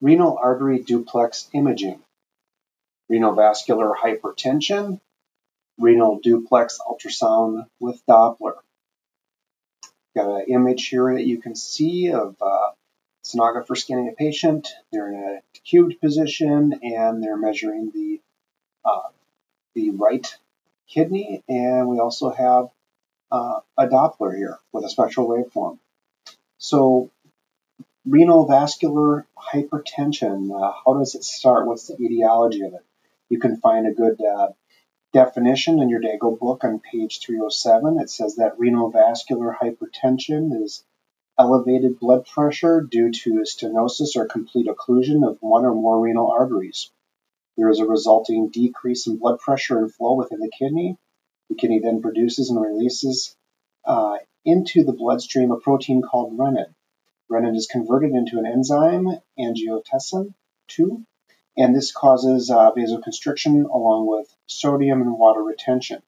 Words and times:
Renal 0.00 0.36
artery 0.36 0.80
duplex 0.80 1.48
imaging, 1.54 1.98
renal 3.08 3.32
vascular 3.34 3.94
hypertension, 3.94 5.00
renal 5.78 6.20
duplex 6.22 6.78
ultrasound 6.78 7.66
with 7.80 8.04
Doppler. 8.06 8.56
Got 10.14 10.42
an 10.42 10.46
image 10.48 10.88
here 10.88 11.14
that 11.14 11.26
you 11.26 11.38
can 11.38 11.56
see 11.56 12.12
of 12.12 12.36
uh, 12.40 12.72
sonographer 13.24 13.76
scanning 13.76 14.08
a 14.08 14.12
patient. 14.12 14.68
They're 14.92 15.08
in 15.08 15.14
a 15.14 15.58
cubed 15.64 16.00
position 16.00 16.80
and 16.82 17.22
they're 17.22 17.38
measuring 17.38 17.90
the 17.90 18.20
uh, 18.84 19.08
the 19.74 19.90
right 19.90 20.26
kidney, 20.86 21.42
and 21.48 21.88
we 21.88 21.98
also 21.98 22.30
have 22.30 22.68
uh, 23.34 23.60
a 23.76 23.88
Doppler 23.88 24.36
here 24.36 24.58
with 24.72 24.84
a 24.84 24.88
spectral 24.88 25.28
waveform. 25.28 25.78
So 26.58 27.10
renal 28.06 28.46
vascular 28.46 29.26
hypertension, 29.36 30.50
uh, 30.54 30.72
how 30.84 30.94
does 30.94 31.16
it 31.16 31.24
start? 31.24 31.66
What's 31.66 31.88
the 31.88 32.00
etiology 32.00 32.62
of 32.62 32.74
it? 32.74 32.84
You 33.28 33.40
can 33.40 33.56
find 33.56 33.86
a 33.86 33.92
good 33.92 34.20
uh, 34.22 34.48
definition 35.12 35.80
in 35.80 35.88
your 35.88 36.00
Daigle 36.00 36.38
book 36.38 36.62
on 36.62 36.78
page 36.78 37.20
307. 37.20 37.98
It 37.98 38.10
says 38.10 38.36
that 38.36 38.58
renal 38.58 38.90
vascular 38.90 39.56
hypertension 39.60 40.62
is 40.62 40.84
elevated 41.36 41.98
blood 41.98 42.26
pressure 42.26 42.82
due 42.82 43.10
to 43.10 43.42
stenosis 43.42 44.14
or 44.14 44.26
complete 44.26 44.68
occlusion 44.68 45.28
of 45.28 45.38
one 45.40 45.64
or 45.64 45.74
more 45.74 45.98
renal 45.98 46.30
arteries. 46.30 46.90
There 47.56 47.68
is 47.68 47.80
a 47.80 47.86
resulting 47.86 48.50
decrease 48.50 49.08
in 49.08 49.16
blood 49.16 49.40
pressure 49.40 49.78
and 49.78 49.92
flow 49.92 50.14
within 50.14 50.38
the 50.38 50.52
kidney. 50.56 50.98
The 51.50 51.56
kidney 51.56 51.80
then 51.80 52.02
produces 52.02 52.50
and 52.50 52.60
releases 52.60 53.36
uh, 53.84 54.18
into 54.44 54.84
the 54.84 54.92
bloodstream 54.92 55.50
a 55.50 55.58
protein 55.58 56.02
called 56.02 56.36
renin. 56.38 56.74
Renin 57.30 57.56
is 57.56 57.66
converted 57.70 58.12
into 58.12 58.38
an 58.38 58.46
enzyme, 58.46 59.08
angiotensin 59.38 60.34
2, 60.68 61.04
and 61.56 61.74
this 61.74 61.92
causes 61.92 62.50
uh, 62.50 62.70
vasoconstriction 62.72 63.64
along 63.64 64.06
with 64.06 64.34
sodium 64.46 65.00
and 65.02 65.18
water 65.18 65.42
retention. 65.42 66.02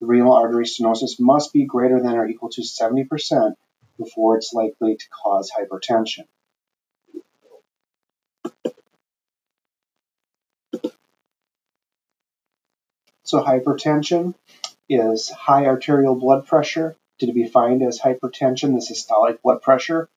The 0.00 0.06
renal 0.06 0.32
artery 0.32 0.64
stenosis 0.64 1.20
must 1.20 1.52
be 1.52 1.66
greater 1.66 2.00
than 2.00 2.14
or 2.14 2.26
equal 2.26 2.50
to 2.50 2.62
70% 2.62 3.54
before 3.98 4.36
it's 4.36 4.52
likely 4.52 4.96
to 4.96 5.08
cause 5.10 5.50
hypertension. 5.50 6.26
So 13.24 13.42
hypertension 13.44 14.34
is 14.90 15.30
high 15.30 15.66
arterial 15.66 16.16
blood 16.16 16.46
pressure. 16.46 16.96
To 17.20 17.32
be 17.32 17.44
defined 17.44 17.82
as 17.82 18.00
hypertension, 18.00 18.74
the 18.74 18.80
systolic 18.80 19.42
blood 19.42 19.62
pressure, 19.62 20.08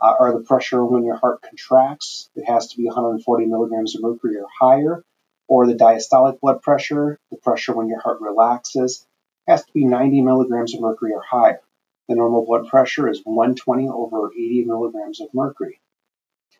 uh, 0.00 0.14
or 0.18 0.32
the 0.32 0.44
pressure 0.44 0.84
when 0.84 1.04
your 1.04 1.16
heart 1.16 1.42
contracts. 1.42 2.30
It 2.34 2.44
has 2.44 2.68
to 2.68 2.76
be 2.76 2.86
140 2.86 3.46
milligrams 3.46 3.94
of 3.94 4.02
mercury 4.02 4.36
or 4.38 4.46
higher. 4.60 5.04
Or 5.48 5.66
the 5.66 5.74
diastolic 5.74 6.40
blood 6.40 6.62
pressure, 6.62 7.18
the 7.30 7.36
pressure 7.36 7.74
when 7.74 7.88
your 7.88 8.00
heart 8.00 8.20
relaxes, 8.20 9.06
has 9.46 9.64
to 9.64 9.72
be 9.72 9.84
90 9.84 10.22
milligrams 10.22 10.74
of 10.74 10.80
mercury 10.80 11.12
or 11.12 11.20
higher. 11.20 11.60
The 12.08 12.14
normal 12.14 12.46
blood 12.46 12.68
pressure 12.68 13.08
is 13.08 13.20
120 13.24 13.88
over 13.88 14.32
80 14.32 14.64
milligrams 14.64 15.20
of 15.20 15.34
mercury. 15.34 15.80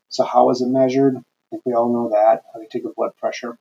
So 0.08 0.24
how 0.24 0.50
is 0.50 0.60
it 0.60 0.68
measured? 0.68 1.16
I 1.16 1.22
think 1.50 1.62
we 1.64 1.74
all 1.74 1.92
know 1.92 2.10
that. 2.10 2.42
You 2.56 2.66
take 2.70 2.84
a 2.84 2.92
blood 2.94 3.16
pressure 3.16 3.56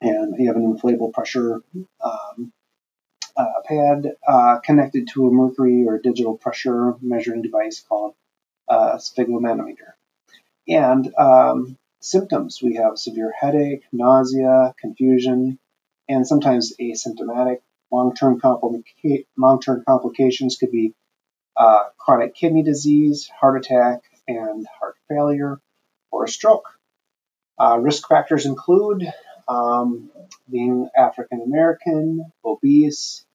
and 0.00 0.34
you 0.38 0.46
have 0.48 0.56
an 0.56 0.76
inflatable 0.76 1.12
pressure 1.12 1.62
um, 2.02 2.52
uh, 3.36 3.60
pad 3.64 4.16
uh, 4.26 4.58
connected 4.58 5.08
to 5.08 5.26
a 5.26 5.30
mercury 5.30 5.84
or 5.86 5.98
digital 5.98 6.36
pressure 6.36 6.94
measuring 7.00 7.42
device 7.42 7.84
called 7.88 8.14
a 8.68 8.96
sphygmomanometer. 8.96 9.92
And 10.68 11.12
um, 11.16 11.76
symptoms 12.00 12.60
we 12.62 12.74
have 12.76 12.98
severe 12.98 13.32
headache, 13.38 13.84
nausea, 13.92 14.74
confusion, 14.78 15.58
and 16.08 16.26
sometimes 16.26 16.74
asymptomatic. 16.80 17.58
Long 17.92 18.14
term 18.14 18.40
complica- 18.40 19.26
long-term 19.36 19.82
complications 19.86 20.56
could 20.56 20.70
be 20.70 20.94
uh, 21.56 21.84
chronic 21.98 22.34
kidney 22.34 22.62
disease, 22.62 23.28
heart 23.40 23.58
attack, 23.58 24.02
and 24.28 24.66
heart 24.78 24.96
failure, 25.08 25.60
or 26.12 26.24
a 26.24 26.28
stroke. 26.28 26.68
Uh, 27.58 27.78
risk 27.78 28.08
factors 28.08 28.46
include 28.46 29.12
um, 29.50 30.10
being 30.48 30.88
African 30.96 31.42
American, 31.42 32.32
obese, 32.44 33.26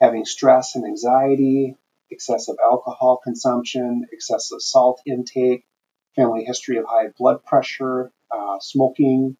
having 0.00 0.24
stress 0.24 0.76
and 0.76 0.84
anxiety, 0.86 1.76
excessive 2.10 2.56
alcohol 2.62 3.20
consumption, 3.22 4.06
excessive 4.12 4.60
salt 4.60 5.02
intake, 5.04 5.64
family 6.14 6.44
history 6.44 6.76
of 6.78 6.84
high 6.86 7.08
blood 7.18 7.44
pressure, 7.44 8.12
uh, 8.30 8.58
smoking, 8.60 9.36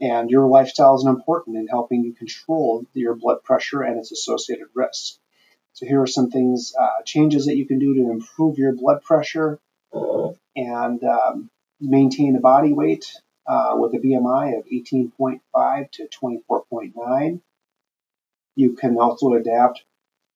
and 0.00 0.30
your 0.30 0.46
lifestyle 0.46 0.94
is 0.94 1.04
important 1.04 1.56
in 1.56 1.66
helping 1.66 2.04
you 2.04 2.12
control 2.12 2.84
your 2.94 3.16
blood 3.16 3.42
pressure 3.42 3.82
and 3.82 3.98
its 3.98 4.12
associated 4.12 4.68
risks. 4.74 5.18
So 5.72 5.86
here 5.86 6.00
are 6.00 6.06
some 6.06 6.30
things, 6.30 6.72
uh, 6.80 7.02
changes 7.04 7.46
that 7.46 7.56
you 7.56 7.66
can 7.66 7.80
do 7.80 7.94
to 7.94 8.10
improve 8.12 8.58
your 8.58 8.74
blood 8.74 9.02
pressure 9.02 9.58
and 10.54 11.02
um, 11.02 11.50
maintain 11.80 12.36
a 12.36 12.40
body 12.40 12.72
weight 12.72 13.12
uh, 13.48 13.72
with 13.74 13.94
a 13.94 13.98
BMI 13.98 14.58
of 14.58 14.66
18.5 14.66 15.90
to 15.92 16.08
24.9. 16.22 17.40
You 18.54 18.72
can 18.74 18.98
also 18.98 19.34
adapt 19.34 19.82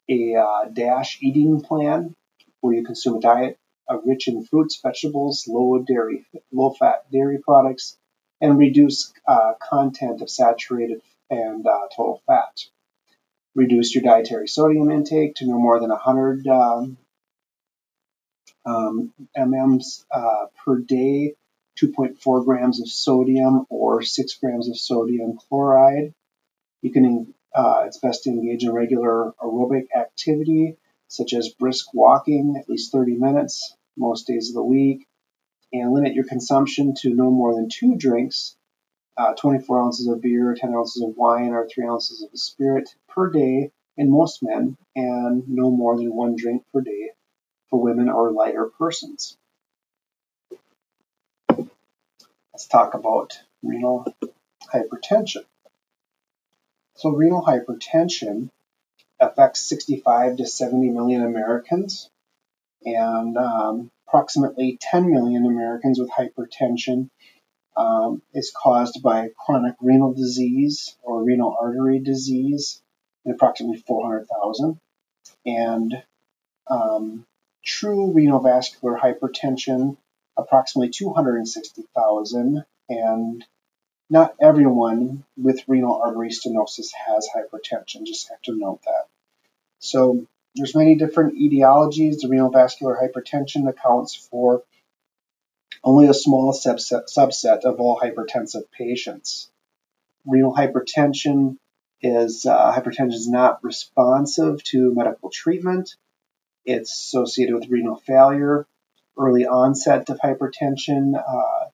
a 0.09 0.37
uh, 0.37 0.65
DASH 0.73 1.19
eating 1.21 1.61
plan 1.61 2.15
where 2.61 2.75
you 2.75 2.85
consume 2.85 3.17
a 3.17 3.21
diet 3.21 3.59
rich 4.05 4.29
in 4.29 4.45
fruits, 4.45 4.81
vegetables, 4.83 5.47
low 5.47 5.79
dairy, 5.79 6.25
low 6.51 6.71
fat 6.71 7.05
dairy 7.13 7.39
products, 7.39 7.97
and 8.41 8.59
reduce 8.59 9.13
uh, 9.27 9.53
content 9.61 10.23
of 10.23 10.31
saturated 10.31 11.03
and 11.31 11.67
uh, 11.67 11.89
total 11.95 12.23
fat. 12.27 12.65
Reduce 13.55 13.95
your 13.95 14.03
dietary 14.03 14.49
sodium 14.49 14.91
intake 14.91 15.35
to 15.37 15.47
no 15.47 15.59
more 15.59 15.79
than 15.79 15.91
100 15.91 16.47
um, 16.47 16.97
um, 18.65 19.13
mm's 19.37 20.05
uh, 20.11 20.47
per 20.65 20.79
day 20.79 21.35
2.4 21.81 22.45
grams 22.45 22.81
of 22.81 22.89
sodium 22.89 23.67
or 23.69 24.03
6 24.03 24.35
grams 24.35 24.69
of 24.69 24.79
sodium 24.79 25.37
chloride. 25.37 26.15
You 26.83 26.93
can, 26.93 27.35
uh, 27.55 27.85
it's 27.87 27.99
best 27.99 28.25
to 28.25 28.31
engage 28.31 28.65
in 28.65 28.73
regular 28.73 29.33
aerobic 29.41 29.87
activity 29.97 30.77
such 31.09 31.35
as 31.35 31.51
brisk 31.51 31.93
walking 31.93 32.57
at 32.59 32.69
least 32.69 32.91
30 32.91 33.17
minutes 33.17 33.77
most 33.97 34.27
days 34.27 34.49
of 34.49 34.55
the 34.55 34.65
week, 34.65 35.07
and 35.73 35.93
limit 35.93 36.15
your 36.15 36.25
consumption 36.25 36.95
to 37.01 37.11
no 37.15 37.31
more 37.31 37.55
than 37.55 37.69
two 37.69 37.97
drinks 37.97 38.57
uh, 39.17 39.35
24 39.35 39.83
ounces 39.83 40.07
of 40.09 40.23
beer, 40.23 40.55
10 40.59 40.75
ounces 40.75 41.03
of 41.03 41.17
wine, 41.17 41.53
or 41.53 41.69
3 41.69 41.87
ounces 41.87 42.23
of 42.23 42.31
spirit 42.39 42.89
per 43.09 43.31
day 43.31 43.71
in 43.97 44.11
most 44.11 44.43
men, 44.43 44.77
and 44.97 45.47
no 45.49 45.71
more 45.71 45.97
than 45.97 46.15
one 46.15 46.35
drink 46.35 46.65
per 46.73 46.81
day 46.81 47.11
for 47.69 47.81
women 47.81 48.09
or 48.09 48.33
lighter 48.33 48.71
persons. 48.79 49.37
Let's 52.53 52.67
talk 52.67 52.95
about 52.95 53.39
renal 53.63 54.07
hypertension. 54.73 55.45
So, 56.95 57.11
renal 57.11 57.43
hypertension 57.43 58.51
affects 59.19 59.61
65 59.63 60.37
to 60.37 60.47
70 60.47 60.91
million 60.91 61.23
Americans, 61.23 62.11
and 62.85 63.37
um, 63.37 63.91
approximately 64.07 64.79
10 64.81 65.11
million 65.11 65.47
Americans 65.47 65.99
with 65.99 66.11
hypertension 66.11 67.09
um, 67.77 68.21
is 68.35 68.53
caused 68.55 69.03
by 69.03 69.31
chronic 69.47 69.75
renal 69.81 70.13
disease 70.13 70.95
or 71.03 71.25
renal 71.25 71.57
artery 71.59 72.01
disease, 72.01 72.83
in 73.25 73.33
approximately 73.33 73.79
400,000. 73.79 74.79
And 75.47 76.03
um, 76.67 77.25
true 77.65 78.13
renal 78.13 78.41
vascular 78.41 78.99
hypertension 78.99 79.97
approximately 80.37 80.91
260,000, 80.91 82.65
and 82.89 83.45
not 84.11 84.35
everyone 84.41 85.25
with 85.37 85.65
renal 85.69 86.01
artery 86.03 86.31
stenosis 86.31 86.91
has 87.07 87.29
hypertension. 87.35 88.07
Just 88.07 88.29
have 88.29 88.43
to 88.43 88.57
note 88.57 88.81
that. 88.85 89.07
So 89.79 90.27
there's 90.55 90.75
many 90.75 90.97
different 90.97 91.39
etiologies. 91.39 92.21
The 92.21 92.29
renal 92.29 92.51
vascular 92.51 92.97
hypertension 92.97 93.69
accounts 93.69 94.15
for 94.15 94.63
only 95.83 96.09
a 96.09 96.15
small 96.15 96.53
subset, 96.53 97.13
subset 97.13 97.65
of 97.65 97.81
all 97.81 97.99
hypertensive 97.99 98.71
patients. 98.71 99.51
Renal 100.27 100.55
hypertension 100.55 101.57
is 102.01 102.47
uh, 102.47 102.73
hypertension 102.73 103.15
is 103.15 103.29
not 103.29 103.63
responsive 103.65 104.63
to 104.65 104.95
medical 104.95 105.31
treatment. 105.31 105.97
It's 106.65 106.93
associated 106.93 107.55
with 107.55 107.71
renal 107.71 107.97
failure, 107.97 108.67
early 109.19 109.47
onset 109.47 110.09
of 110.11 110.19
hypertension, 110.19 111.15
uh, 111.17 111.67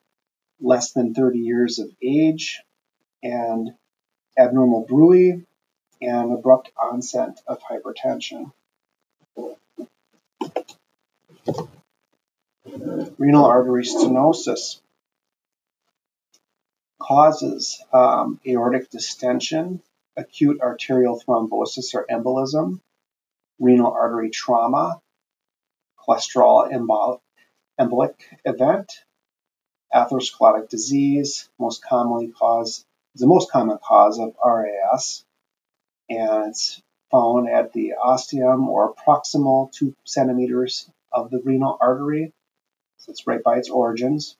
less 0.60 0.92
than 0.92 1.14
30 1.14 1.38
years 1.38 1.78
of 1.78 1.90
age, 2.02 2.62
and 3.22 3.70
abnormal 4.38 4.84
bruit, 4.86 5.46
and 6.00 6.32
abrupt 6.32 6.70
onset 6.80 7.40
of 7.46 7.60
hypertension. 7.60 8.52
Renal 13.18 13.44
artery 13.44 13.84
stenosis 13.84 14.80
causes 17.00 17.82
um, 17.92 18.40
aortic 18.46 18.90
dissection, 18.90 19.82
acute 20.16 20.60
arterial 20.60 21.20
thrombosis 21.20 21.94
or 21.94 22.06
embolism, 22.10 22.80
renal 23.58 23.92
artery 23.92 24.30
trauma, 24.30 25.00
cholesterol 26.06 26.70
embolic, 26.70 27.20
embolic 27.78 28.14
event, 28.44 28.92
atherosclerotic 29.94 30.68
disease, 30.68 31.48
most 31.58 31.82
commonly 31.82 32.28
cause 32.28 32.84
the 33.14 33.26
most 33.26 33.50
common 33.50 33.78
cause 33.82 34.18
of 34.18 34.34
RAS, 34.44 35.24
and 36.08 36.50
it's 36.50 36.80
found 37.10 37.48
at 37.48 37.72
the 37.72 37.94
ostium 37.94 38.68
or 38.68 38.94
proximal 38.94 39.72
two 39.72 39.94
centimeters 40.04 40.88
of 41.12 41.30
the 41.30 41.40
renal 41.40 41.76
artery. 41.80 42.32
So 42.98 43.10
it's 43.10 43.26
right 43.26 43.42
by 43.42 43.58
its 43.58 43.70
origins. 43.70 44.36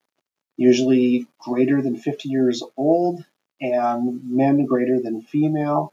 Usually 0.57 1.27
greater 1.39 1.81
than 1.83 1.97
50 1.97 2.29
years 2.29 2.63
old, 2.77 3.25
and 3.61 4.31
men 4.31 4.67
greater 4.67 5.01
than 5.01 5.23
female, 5.23 5.93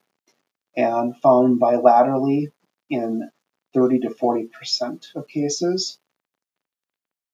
and 0.75 1.15
found 1.21 1.59
bilaterally 1.59 2.51
in 2.89 3.29
30 3.73 3.99
to 4.01 4.09
40 4.09 4.47
percent 4.47 5.07
of 5.15 5.27
cases. 5.27 5.97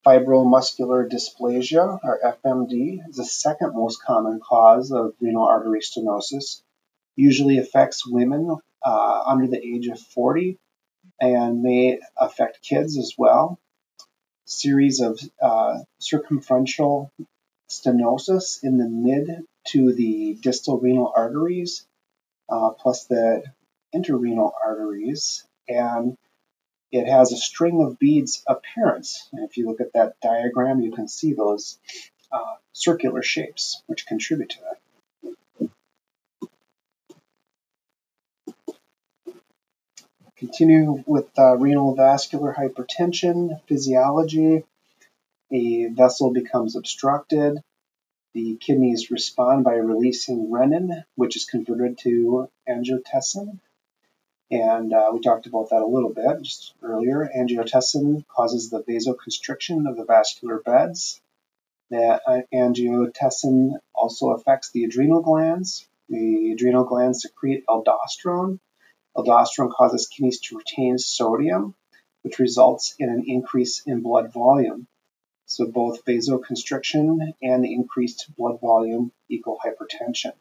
Fibromuscular 0.06 1.10
dysplasia, 1.10 2.00
or 2.04 2.20
FMD, 2.44 3.08
is 3.10 3.18
the 3.18 3.26
second 3.26 3.76
most 3.76 4.02
common 4.02 4.40
cause 4.40 4.92
of 4.92 5.14
renal 5.22 5.46
artery 5.46 5.82
stenosis. 5.82 6.62
Usually 7.16 7.60
affects 7.60 8.08
women 8.08 8.58
uh, 8.84 9.24
under 9.26 9.48
the 9.48 9.64
age 9.64 9.88
of 9.88 10.00
40 10.00 10.58
and 11.20 11.62
may 11.62 12.00
affect 12.18 12.64
kids 12.64 12.98
as 12.98 13.14
well. 13.18 13.60
Series 14.46 15.02
of 15.02 15.20
uh, 15.42 15.80
circumferential 16.00 17.12
stenosis 17.70 18.64
in 18.64 18.78
the 18.78 18.90
mid 18.90 19.44
to 19.68 19.94
the 19.94 20.38
distal 20.42 20.80
renal 20.80 21.14
arteries, 21.16 21.86
uh, 22.50 22.72
plus 22.72 23.06
the 23.06 23.44
intrarenal 23.94 24.52
arteries, 24.66 25.46
and 25.68 26.18
it 26.92 27.08
has 27.08 27.32
a 27.32 27.38
string 27.38 27.82
of 27.82 28.00
beads 28.00 28.44
appearance. 28.48 29.30
And 29.32 29.48
if 29.48 29.58
you 29.58 29.68
look 29.68 29.82
at 29.82 29.94
that 29.94 30.20
diagram, 30.22 30.82
you 30.82 30.92
can 30.92 31.08
see 31.08 31.34
those 31.34 31.80
uh, 32.32 32.56
circular 32.74 33.22
shapes, 33.22 33.82
which 33.88 34.06
contribute 34.06 34.50
to 34.52 34.58
that. 34.62 34.78
Continue 40.38 41.04
with 41.06 41.28
uh, 41.38 41.56
renal 41.56 41.96
vascular 41.96 42.54
hypertension, 42.54 43.62
physiology. 43.68 44.64
A 45.52 45.86
vessel 45.86 46.32
becomes 46.32 46.76
obstructed. 46.76 47.62
The 48.34 48.58
kidneys 48.60 49.12
respond 49.12 49.64
by 49.64 49.76
releasing 49.76 50.48
renin, 50.48 51.04
which 51.16 51.36
is 51.36 51.46
converted 51.46 52.00
to 52.00 52.50
angiotensin. 52.68 53.60
And 54.52 54.94
uh, 54.94 55.12
we 55.14 55.22
talked 55.22 55.48
about 55.48 55.70
that 55.70 55.82
a 55.82 55.86
little 55.86 56.14
bit 56.14 56.42
just 56.42 56.74
earlier. 56.82 57.30
Angiotensin 57.36 58.28
causes 58.28 58.70
the 58.70 58.84
vasoconstriction 58.84 59.90
of 59.90 59.96
the 59.96 60.06
vascular 60.06 60.60
beds. 60.60 61.22
That 61.90 62.22
uh, 62.28 62.42
angiotensin 62.54 63.74
also 63.96 64.32
affects 64.32 64.72
the 64.72 64.84
adrenal 64.84 65.22
glands. 65.22 65.88
The 66.10 66.52
adrenal 66.52 66.84
glands 66.84 67.22
secrete 67.22 67.66
aldosterone, 67.68 68.60
Aldosterone 69.16 69.72
causes 69.72 70.08
kidneys 70.08 70.40
to 70.40 70.58
retain 70.58 70.98
sodium, 70.98 71.76
which 72.22 72.40
results 72.40 72.96
in 72.98 73.10
an 73.10 73.26
increase 73.28 73.82
in 73.86 74.02
blood 74.02 74.32
volume. 74.32 74.88
So 75.46 75.66
both 75.68 76.06
vasoconstriction 76.06 77.34
and 77.42 77.64
the 77.64 77.74
increased 77.74 78.34
blood 78.38 78.62
volume 78.62 79.12
equal 79.28 79.60
hypertension. 79.60 80.34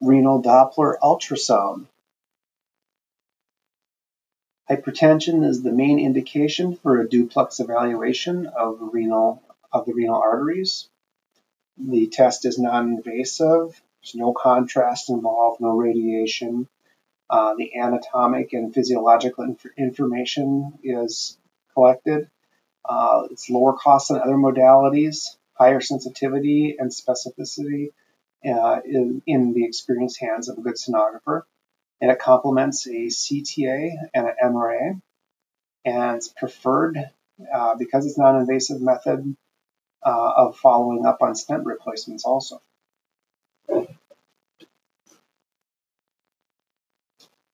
Renal 0.00 0.42
Doppler 0.42 0.98
ultrasound. 0.98 1.86
Hypertension 4.70 5.44
is 5.44 5.62
the 5.62 5.72
main 5.72 5.98
indication 5.98 6.74
for 6.76 7.00
a 7.00 7.08
duplex 7.08 7.60
evaluation 7.60 8.46
of 8.46 8.78
renal 8.80 9.42
of 9.72 9.84
the 9.84 9.92
renal 9.92 10.16
arteries. 10.16 10.88
The 11.76 12.06
test 12.06 12.46
is 12.46 12.58
non-invasive. 12.58 13.72
There's 14.02 14.14
no 14.14 14.32
contrast 14.32 15.10
involved, 15.10 15.60
no 15.60 15.76
radiation. 15.76 16.66
Uh, 17.28 17.54
the 17.56 17.76
anatomic 17.78 18.54
and 18.54 18.72
physiological 18.72 19.44
inf 19.44 19.66
information 19.76 20.78
is 20.82 21.36
collected. 21.74 22.30
Uh, 22.84 23.28
it's 23.30 23.50
lower 23.50 23.74
cost 23.74 24.08
than 24.08 24.20
other 24.20 24.36
modalities, 24.36 25.36
higher 25.52 25.80
sensitivity 25.80 26.76
and 26.78 26.90
specificity 26.90 27.92
uh, 28.44 28.80
in, 28.84 29.22
in, 29.26 29.52
the 29.52 29.64
experienced 29.64 30.20
hands 30.20 30.48
of 30.48 30.58
a 30.58 30.62
good 30.62 30.76
sonographer. 30.76 31.42
And 32.00 32.10
it 32.10 32.18
complements 32.18 32.86
a 32.86 33.06
CTA 33.08 33.92
and 34.14 34.26
an 34.26 34.34
MRA. 34.42 35.00
And 35.84 36.16
it's 36.16 36.28
preferred 36.28 36.98
uh, 37.52 37.74
because 37.76 38.06
it's 38.06 38.18
non-invasive 38.18 38.80
method 38.80 39.36
uh, 40.04 40.32
of 40.36 40.56
following 40.56 41.04
up 41.04 41.18
on 41.20 41.34
stent 41.34 41.66
replacements 41.66 42.24
also. 42.24 42.62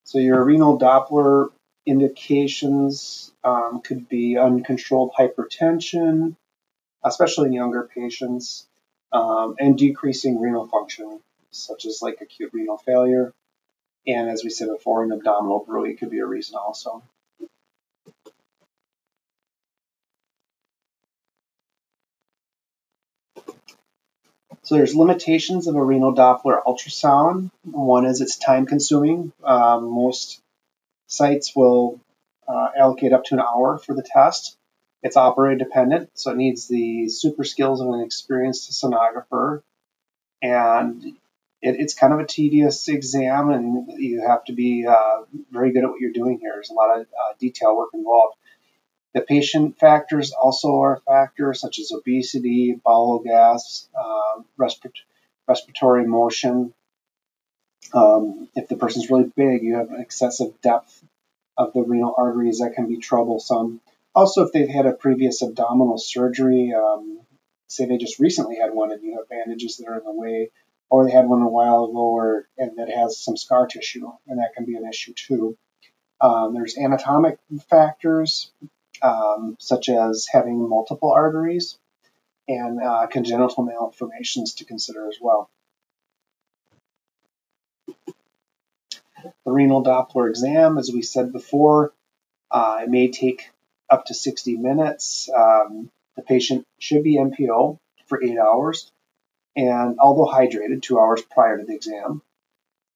So 0.05 0.19
your 0.19 0.45
renal 0.45 0.79
Doppler 0.79 1.51
indications 1.85 3.33
um, 3.43 3.81
could 3.83 4.09
be 4.09 4.39
uncontrolled 4.39 5.13
hypertension, 5.19 6.37
especially 7.05 7.49
in 7.49 7.53
younger 7.55 7.89
patients, 7.93 8.67
um, 9.17 9.57
and 9.59 9.79
decreasing 9.79 10.41
renal 10.41 10.67
function, 10.67 11.21
such 11.51 11.87
as 11.87 12.01
like 12.03 12.21
acute 12.21 12.51
renal 12.53 12.77
failure. 12.77 13.33
And 14.07 14.29
as 14.29 14.45
we 14.45 14.51
said 14.51 14.69
before, 14.69 15.03
an 15.03 15.13
abdominal 15.13 15.65
bruit 15.67 15.99
could 15.99 16.11
be 16.11 16.19
a 16.19 16.27
reason 16.27 16.57
also. 16.57 17.03
So 24.63 24.75
there's 24.75 24.95
limitations 24.95 25.67
of 25.67 25.77
a 25.77 25.83
renal 25.83 26.15
Doppler 26.15 26.63
ultrasound. 26.65 27.51
One 27.63 28.05
is 28.05 28.21
it's 28.21 28.37
time 28.37 28.67
consuming. 28.67 29.33
Um, 29.45 29.89
most 29.89 30.43
sites 31.07 31.55
will 31.55 32.01
uh, 32.49 32.69
allocate 32.77 33.13
up 33.13 33.25
to 33.25 33.35
an 33.35 33.41
hour 33.41 33.79
for 33.79 33.95
the 33.95 34.03
test. 34.03 34.57
It's 35.03 35.17
operator 35.17 35.65
dependent, 35.65 36.11
so 36.15 36.33
it 36.33 36.37
needs 36.37 36.69
the 36.69 37.09
super 37.09 37.45
skills 37.45 37.81
of 37.81 37.89
an 37.89 38.01
experienced 38.01 38.71
sonographer. 38.73 39.63
And 40.43 41.05
it, 41.63 41.77
it's 41.79 41.95
kind 41.95 42.13
of 42.13 42.21
a 42.21 42.27
tedious 42.27 42.89
exam, 42.89 43.51
and 43.51 44.01
you 44.01 44.27
have 44.27 44.45
to 44.47 44.53
be 44.53 44.87
uh, 44.87 45.23
very 45.51 45.73
good 45.73 45.85
at 45.85 45.91
what 45.91 46.01
you're 46.01 46.13
doing 46.13 46.39
here. 46.41 46.53
There's 46.55 46.71
a 46.71 46.75
lot 46.75 46.99
of 46.99 47.07
uh, 47.07 47.35
detail 47.39 47.77
work 47.77 47.91
involved. 47.95 48.37
The 49.15 49.23
patient 49.23 49.79
factors 49.79 50.33
also 50.33 50.81
are 50.81 51.01
factors 51.07 51.61
such 51.61 51.79
as 51.79 51.91
obesity, 51.91 52.79
bowel 52.85 53.21
gas, 53.21 53.89
uh, 53.99 54.43
respiratory 55.47 56.07
motion. 56.07 56.75
Um, 57.95 58.49
if 58.55 58.69
the 58.69 58.77
person's 58.77 59.09
really 59.09 59.33
big, 59.35 59.63
you 59.63 59.77
have 59.77 59.89
excessive 59.93 60.61
depth 60.61 61.03
of 61.57 61.73
the 61.73 61.83
renal 61.83 62.15
arteries 62.19 62.59
that 62.59 62.75
can 62.75 62.89
be 62.89 62.99
troublesome. 62.99 63.81
Also, 64.17 64.47
if 64.47 64.51
they've 64.51 64.71
had 64.71 64.87
a 64.87 64.93
previous 64.93 65.43
abdominal 65.43 65.99
surgery, 65.99 66.73
um, 66.73 67.21
say 67.69 67.85
they 67.85 67.99
just 67.99 68.19
recently 68.19 68.57
had 68.57 68.73
one 68.73 68.91
and 68.91 69.03
you 69.03 69.19
have 69.19 69.29
bandages 69.29 69.77
that 69.77 69.89
are 69.89 69.99
in 69.99 70.05
the 70.05 70.13
way, 70.13 70.51
or 70.89 71.05
they 71.05 71.13
had 71.13 71.29
one 71.29 71.43
a 71.43 71.49
while 71.49 71.85
ago 71.85 71.99
or, 71.99 72.49
and 72.57 72.79
that 72.79 72.89
has 72.89 73.21
some 73.21 73.37
scar 73.37 73.67
tissue, 73.67 74.11
and 74.27 74.39
that 74.39 74.55
can 74.57 74.65
be 74.65 74.75
an 74.75 74.89
issue 74.89 75.13
too. 75.13 75.59
Um, 76.19 76.55
there's 76.55 76.79
anatomic 76.79 77.39
factors, 77.69 78.51
um, 79.03 79.57
such 79.61 79.91
as 79.91 80.27
having 80.33 80.67
multiple 80.67 81.13
arteries 81.13 81.79
and 82.49 82.83
uh, 82.83 83.09
congenital 83.09 83.65
malformations 83.65 84.55
to 84.55 84.65
consider 84.65 85.09
as 85.09 85.19
well. 85.21 85.51
The 89.45 89.53
renal 89.53 89.85
Doppler 89.85 90.31
exam, 90.31 90.79
as 90.79 90.91
we 90.91 91.03
said 91.03 91.33
before, 91.33 91.93
uh, 92.51 92.79
it 92.83 92.89
may 92.89 93.11
take 93.11 93.51
up 93.89 94.07
to 94.07 94.15
60 94.15 94.57
minutes. 94.57 95.29
Um, 95.35 95.91
the 96.17 96.23
patient 96.23 96.67
should 96.79 97.03
be 97.03 97.17
NPO 97.17 97.79
for 98.07 98.23
eight 98.23 98.39
hours, 98.39 98.91
and 99.55 99.99
although 99.99 100.31
hydrated, 100.31 100.83
two 100.83 100.99
hours 100.99 101.23
prior 101.23 101.59
to 101.59 101.65
the 101.65 101.75
exam. 101.75 102.23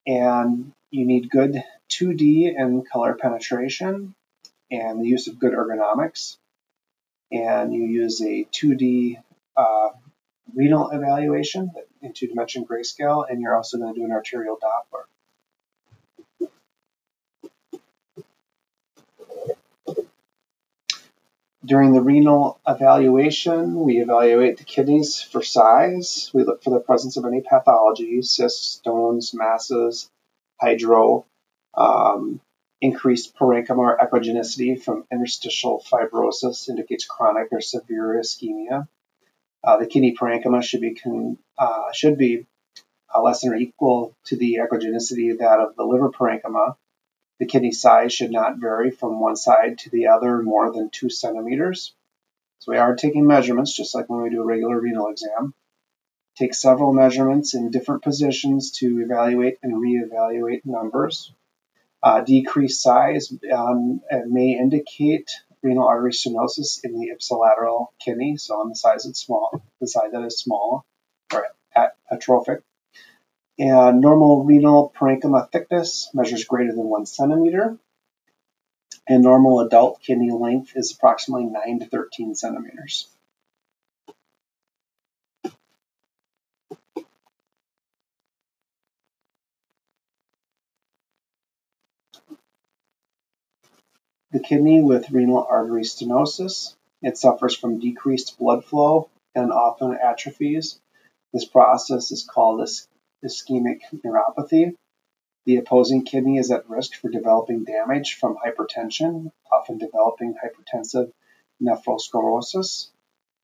And 0.06 0.72
you 0.90 1.06
need 1.06 1.30
good 1.30 1.62
2D 1.90 2.52
and 2.56 2.88
color 2.88 3.14
penetration 3.14 4.14
and 4.70 5.00
the 5.00 5.08
use 5.08 5.28
of 5.28 5.38
good 5.38 5.52
ergonomics. 5.52 6.36
And 7.32 7.72
you 7.72 7.84
use 7.84 8.20
a 8.20 8.46
2D 8.52 9.22
uh, 9.56 9.90
renal 10.54 10.90
evaluation 10.90 11.70
in 12.02 12.12
two-dimension 12.12 12.64
grayscale, 12.64 13.26
and 13.28 13.40
you're 13.40 13.54
also 13.54 13.78
going 13.78 13.94
to 13.94 14.00
do 14.00 14.04
an 14.04 14.12
arterial 14.12 14.56
Doppler. 14.56 15.04
During 21.64 21.92
the 21.92 22.00
renal 22.00 22.58
evaluation, 22.66 23.80
we 23.80 24.00
evaluate 24.00 24.56
the 24.56 24.64
kidneys 24.64 25.20
for 25.20 25.42
size. 25.42 26.30
We 26.32 26.44
look 26.44 26.62
for 26.62 26.70
the 26.70 26.80
presence 26.80 27.18
of 27.18 27.26
any 27.26 27.42
pathology, 27.42 28.22
cysts, 28.22 28.78
stones, 28.78 29.34
masses, 29.34 30.10
hydro, 30.58 31.26
um, 31.74 32.40
increased 32.80 33.36
parenchyma 33.36 33.76
or 33.76 33.98
echogenicity 33.98 34.82
from 34.82 35.04
interstitial 35.12 35.84
fibrosis 35.90 36.68
indicates 36.70 37.04
chronic 37.04 37.48
or 37.52 37.60
severe 37.60 38.18
ischemia. 38.18 38.88
Uh, 39.62 39.76
the 39.76 39.86
kidney 39.86 40.16
parenchyma 40.18 40.62
should 40.62 40.80
be 40.80 40.94
con, 40.94 41.36
uh, 41.58 41.92
should 41.92 42.16
be 42.16 42.46
uh, 43.14 43.20
less 43.20 43.42
than 43.42 43.52
or 43.52 43.56
equal 43.56 44.16
to 44.24 44.36
the 44.36 44.60
echogenicity 44.62 45.30
of 45.30 45.38
that 45.40 45.60
of 45.60 45.76
the 45.76 45.84
liver 45.84 46.10
parenchyma. 46.10 46.76
The 47.40 47.46
kidney 47.46 47.72
size 47.72 48.12
should 48.12 48.30
not 48.30 48.58
vary 48.58 48.90
from 48.90 49.18
one 49.18 49.34
side 49.34 49.78
to 49.78 49.90
the 49.90 50.08
other 50.08 50.42
more 50.42 50.72
than 50.72 50.90
two 50.90 51.08
centimeters. 51.08 51.94
So 52.58 52.72
we 52.72 52.78
are 52.78 52.94
taking 52.94 53.26
measurements 53.26 53.74
just 53.74 53.94
like 53.94 54.10
when 54.10 54.20
we 54.20 54.28
do 54.28 54.42
a 54.42 54.44
regular 54.44 54.78
renal 54.78 55.08
exam. 55.08 55.54
Take 56.36 56.52
several 56.52 56.92
measurements 56.92 57.54
in 57.54 57.70
different 57.70 58.02
positions 58.02 58.72
to 58.72 59.00
evaluate 59.00 59.56
and 59.62 59.74
reevaluate 59.74 60.66
numbers. 60.66 61.32
Uh, 62.02 62.20
decreased 62.20 62.82
size 62.82 63.32
um, 63.52 64.02
may 64.26 64.58
indicate 64.58 65.30
renal 65.62 65.88
artery 65.88 66.12
stenosis 66.12 66.84
in 66.84 66.98
the 66.98 67.10
ipsilateral 67.10 67.88
kidney, 68.04 68.36
so 68.36 68.60
on 68.60 68.68
the 68.68 68.74
side 68.74 68.98
that's 69.02 69.20
small, 69.20 69.62
the 69.80 69.88
side 69.88 70.12
that 70.12 70.24
is 70.24 70.38
small 70.38 70.84
or 71.32 71.46
atrophic. 72.10 72.60
And 73.60 74.00
normal 74.00 74.42
renal 74.44 74.90
parenchyma 74.98 75.52
thickness 75.52 76.08
measures 76.14 76.44
greater 76.44 76.72
than 76.72 76.86
one 76.86 77.04
centimeter. 77.04 77.76
And 79.06 79.22
normal 79.22 79.60
adult 79.60 80.00
kidney 80.00 80.30
length 80.30 80.72
is 80.76 80.92
approximately 80.92 81.44
9 81.44 81.80
to 81.80 81.86
13 81.86 82.34
centimeters. 82.34 83.06
The 94.30 94.40
kidney 94.40 94.80
with 94.80 95.10
renal 95.10 95.46
artery 95.46 95.82
stenosis, 95.82 96.74
it 97.02 97.18
suffers 97.18 97.54
from 97.54 97.78
decreased 97.78 98.38
blood 98.38 98.64
flow 98.64 99.10
and 99.34 99.52
often 99.52 99.98
atrophies. 100.02 100.80
This 101.34 101.44
process 101.44 102.10
is 102.10 102.24
called 102.24 102.66
ischemic 103.24 103.80
nephropathy. 103.92 104.74
The 105.46 105.56
opposing 105.56 106.04
kidney 106.04 106.38
is 106.38 106.50
at 106.50 106.68
risk 106.68 106.94
for 106.94 107.08
developing 107.08 107.64
damage 107.64 108.14
from 108.14 108.36
hypertension, 108.36 109.32
often 109.50 109.78
developing 109.78 110.34
hypertensive 110.34 111.12
nephrosclerosis. 111.62 112.88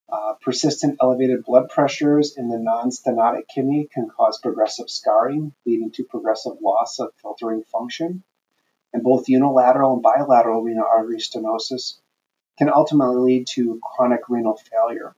Uh, 0.09 0.35
persistent 0.41 0.99
elevated 1.01 1.45
blood 1.45 1.69
pressures 1.69 2.37
in 2.37 2.49
the 2.49 2.59
non-stenotic 2.59 3.49
kidney 3.53 3.89
can 3.93 4.09
cause 4.09 4.39
progressive 4.39 4.89
scarring, 4.89 5.53
leading 5.65 5.91
to 5.91 6.05
progressive 6.05 6.61
loss 6.63 7.01
of 7.01 7.13
filtering 7.21 7.65
function. 7.65 8.23
And 8.93 9.03
both 9.03 9.29
unilateral 9.29 9.95
and 9.95 10.03
bilateral 10.03 10.63
renal 10.63 10.87
artery 10.87 11.19
stenosis 11.19 11.99
can 12.57 12.71
ultimately 12.73 13.39
lead 13.39 13.47
to 13.49 13.81
chronic 13.83 14.29
renal 14.29 14.57
failure. 14.71 15.15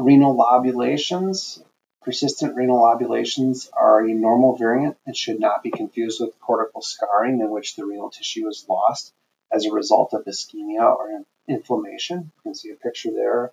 Renal 0.00 0.34
lobulations. 0.34 1.62
Persistent 2.00 2.56
renal 2.56 2.80
lobulations 2.80 3.68
are 3.74 4.00
a 4.00 4.14
normal 4.14 4.56
variant 4.56 4.96
and 5.04 5.14
should 5.14 5.38
not 5.38 5.62
be 5.62 5.70
confused 5.70 6.22
with 6.22 6.40
cortical 6.40 6.80
scarring 6.80 7.40
in 7.40 7.50
which 7.50 7.76
the 7.76 7.84
renal 7.84 8.08
tissue 8.08 8.48
is 8.48 8.64
lost 8.66 9.12
as 9.52 9.66
a 9.66 9.72
result 9.72 10.14
of 10.14 10.24
ischemia 10.24 10.80
or 10.80 11.22
inflammation. 11.46 12.32
You 12.36 12.42
can 12.42 12.54
see 12.54 12.70
a 12.70 12.76
picture 12.76 13.10
there 13.10 13.52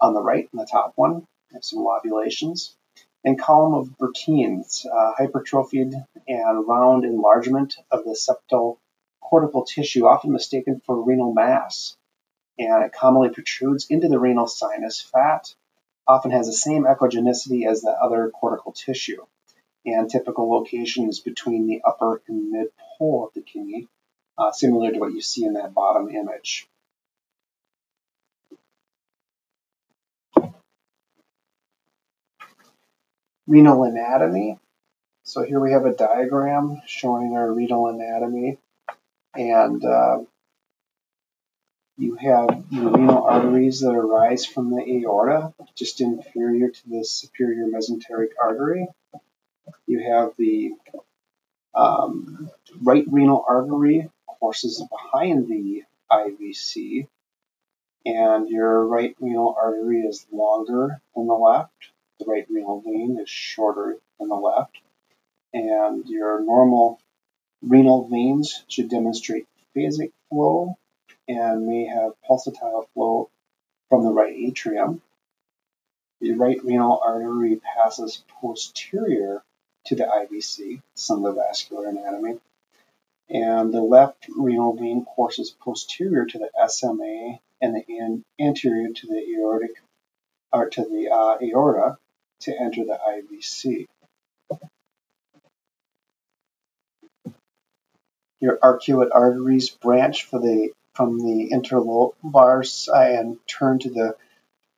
on 0.00 0.14
the 0.14 0.22
right 0.22 0.48
in 0.52 0.58
the 0.60 0.64
top 0.64 0.92
one. 0.94 1.26
have 1.52 1.64
some 1.64 1.80
lobulations. 1.80 2.76
And 3.24 3.36
column 3.36 3.74
of 3.74 3.98
Bertin's, 3.98 4.86
uh, 4.86 5.14
hypertrophied 5.18 5.92
and 6.28 6.68
round 6.68 7.04
enlargement 7.04 7.76
of 7.90 8.04
the 8.04 8.12
septal 8.12 8.78
cortical 9.20 9.64
tissue, 9.64 10.06
often 10.06 10.30
mistaken 10.30 10.80
for 10.86 11.02
renal 11.02 11.34
mass. 11.34 11.96
And 12.60 12.84
it 12.84 12.92
commonly 12.92 13.30
protrudes 13.30 13.88
into 13.90 14.06
the 14.06 14.20
renal 14.20 14.46
sinus 14.46 15.00
fat 15.00 15.52
often 16.10 16.32
has 16.32 16.46
the 16.46 16.52
same 16.52 16.84
echogenicity 16.84 17.70
as 17.70 17.82
the 17.82 17.90
other 17.90 18.30
cortical 18.30 18.72
tissue, 18.72 19.24
and 19.86 20.10
typical 20.10 20.50
location 20.50 21.08
is 21.08 21.20
between 21.20 21.68
the 21.68 21.80
upper 21.84 22.20
and 22.26 22.50
mid 22.50 22.66
pole 22.98 23.26
of 23.26 23.34
the 23.34 23.42
kidney, 23.42 23.86
uh, 24.36 24.50
similar 24.50 24.90
to 24.90 24.98
what 24.98 25.12
you 25.12 25.22
see 25.22 25.44
in 25.44 25.54
that 25.54 25.72
bottom 25.72 26.08
image. 26.08 26.66
Renal 33.46 33.84
anatomy. 33.84 34.58
So 35.24 35.44
here 35.44 35.60
we 35.60 35.72
have 35.72 35.84
a 35.84 35.94
diagram 35.94 36.82
showing 36.86 37.36
our 37.36 37.52
renal 37.52 37.86
anatomy, 37.86 38.58
and 39.34 39.84
uh, 39.84 40.18
you 42.00 42.14
have 42.14 42.64
renal 42.72 43.24
arteries 43.24 43.80
that 43.80 43.90
arise 43.90 44.46
from 44.46 44.70
the 44.70 44.82
aorta, 45.04 45.52
just 45.74 46.00
inferior 46.00 46.70
to 46.70 46.88
the 46.88 47.04
superior 47.04 47.66
mesenteric 47.66 48.30
artery. 48.42 48.88
You 49.86 50.00
have 50.00 50.32
the 50.38 50.72
um, 51.74 52.50
right 52.80 53.04
renal 53.06 53.44
artery 53.46 54.08
courses 54.26 54.82
behind 54.90 55.48
the 55.48 55.82
IVC, 56.10 57.06
and 58.06 58.48
your 58.48 58.86
right 58.86 59.14
renal 59.20 59.54
artery 59.60 60.00
is 60.00 60.26
longer 60.32 61.02
than 61.14 61.26
the 61.26 61.34
left. 61.34 61.90
The 62.18 62.24
right 62.24 62.46
renal 62.48 62.80
vein 62.80 63.18
is 63.20 63.28
shorter 63.28 63.98
than 64.18 64.28
the 64.28 64.36
left, 64.36 64.78
and 65.52 66.06
your 66.06 66.40
normal 66.40 66.98
renal 67.60 68.08
veins 68.08 68.64
should 68.68 68.88
demonstrate 68.88 69.46
phasic 69.76 70.12
flow 70.30 70.78
and 71.30 71.66
may 71.66 71.84
have 71.84 72.12
pulsatile 72.28 72.88
flow 72.92 73.30
from 73.88 74.04
the 74.04 74.12
right 74.12 74.34
atrium. 74.34 75.00
The 76.20 76.32
right 76.32 76.62
renal 76.64 77.00
artery 77.04 77.60
passes 77.76 78.22
posterior 78.40 79.42
to 79.86 79.96
the 79.96 80.04
IVC, 80.04 80.82
some 80.94 81.24
of 81.24 81.34
the 81.34 81.40
vascular 81.40 81.88
anatomy, 81.88 82.38
and 83.28 83.72
the 83.72 83.82
left 83.82 84.26
renal 84.36 84.74
vein 84.74 85.04
courses 85.04 85.50
posterior 85.50 86.26
to 86.26 86.38
the 86.38 86.68
SMA 86.68 87.38
and 87.62 87.74
the 87.74 88.22
anterior 88.40 88.92
to 88.92 89.06
the 89.06 89.36
aortic 89.36 89.80
or 90.52 90.68
to 90.68 90.82
the 90.82 91.08
uh, 91.10 91.38
aorta 91.40 91.96
to 92.40 92.60
enter 92.60 92.84
the 92.84 92.98
IVC. 93.08 93.86
Your 98.40 98.58
arcuate 98.58 99.10
arteries 99.12 99.70
branch 99.70 100.24
for 100.24 100.40
the 100.40 100.72
from 101.00 101.18
the 101.18 101.48
interlobars 101.50 102.86
and 102.94 103.38
turn 103.46 103.78
to 103.78 103.88
the 103.88 104.14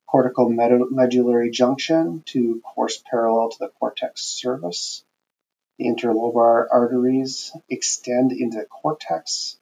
cortical 0.07 0.47
medullary 0.47 1.51
junction 1.51 2.23
to 2.25 2.61
course 2.61 3.03
parallel 3.11 3.49
to 3.49 3.59
the 3.59 3.67
cortex 3.67 4.21
surface. 4.21 5.03
The 5.77 5.87
interlobar 5.87 6.67
arteries 6.71 7.51
extend 7.69 8.31
into 8.31 8.59
the 8.59 8.63
cortex. 8.63 9.57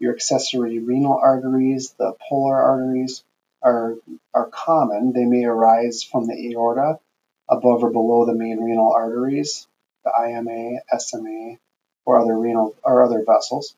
Your 0.00 0.12
accessory 0.12 0.80
renal 0.80 1.20
arteries, 1.22 1.92
the 1.92 2.16
polar 2.28 2.60
arteries, 2.60 3.22
are, 3.62 3.94
are 4.34 4.48
common. 4.48 5.12
They 5.12 5.24
may 5.24 5.44
arise 5.44 6.02
from 6.02 6.26
the 6.26 6.50
aorta 6.50 6.98
above 7.48 7.84
or 7.84 7.92
below 7.92 8.26
the 8.26 8.34
main 8.34 8.58
renal 8.58 8.92
arteries, 8.92 9.68
the 10.04 10.10
IMA, 10.10 10.80
SMA, 10.98 11.58
or 12.04 12.18
other 12.18 12.36
renal 12.36 12.74
or 12.82 13.04
other 13.04 13.22
vessels 13.24 13.76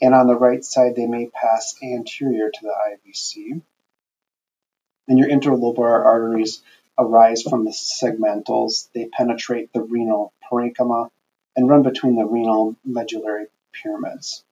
and 0.00 0.14
on 0.14 0.26
the 0.26 0.36
right 0.36 0.64
side 0.64 0.94
they 0.96 1.06
may 1.06 1.26
pass 1.26 1.74
anterior 1.82 2.50
to 2.50 2.60
the 2.62 2.74
IVC. 3.10 3.62
And 5.08 5.18
your 5.18 5.28
interlobar 5.28 6.04
arteries 6.04 6.62
arise 6.98 7.42
from 7.42 7.64
the 7.64 7.70
segmentals. 7.70 8.88
They 8.92 9.06
penetrate 9.06 9.72
the 9.72 9.82
renal 9.82 10.32
parenchyma 10.50 11.10
and 11.54 11.68
run 11.68 11.82
between 11.82 12.16
the 12.16 12.26
renal 12.26 12.76
medullary 12.84 13.46
pyramids. 13.72 14.44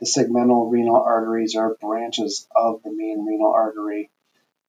The 0.00 0.06
segmental 0.06 0.70
renal 0.70 0.96
arteries 0.96 1.54
are 1.54 1.74
branches 1.74 2.46
of 2.54 2.82
the 2.82 2.92
main 2.92 3.24
renal 3.24 3.52
artery 3.52 4.10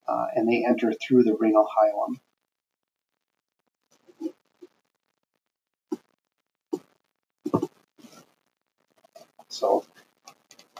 uh, 0.08 0.28
and 0.36 0.48
they 0.48 0.66
enter 0.66 0.94
through 0.94 1.24
the 1.24 1.36
renal 1.36 1.68
hilum. 1.68 2.20
So 9.60 9.84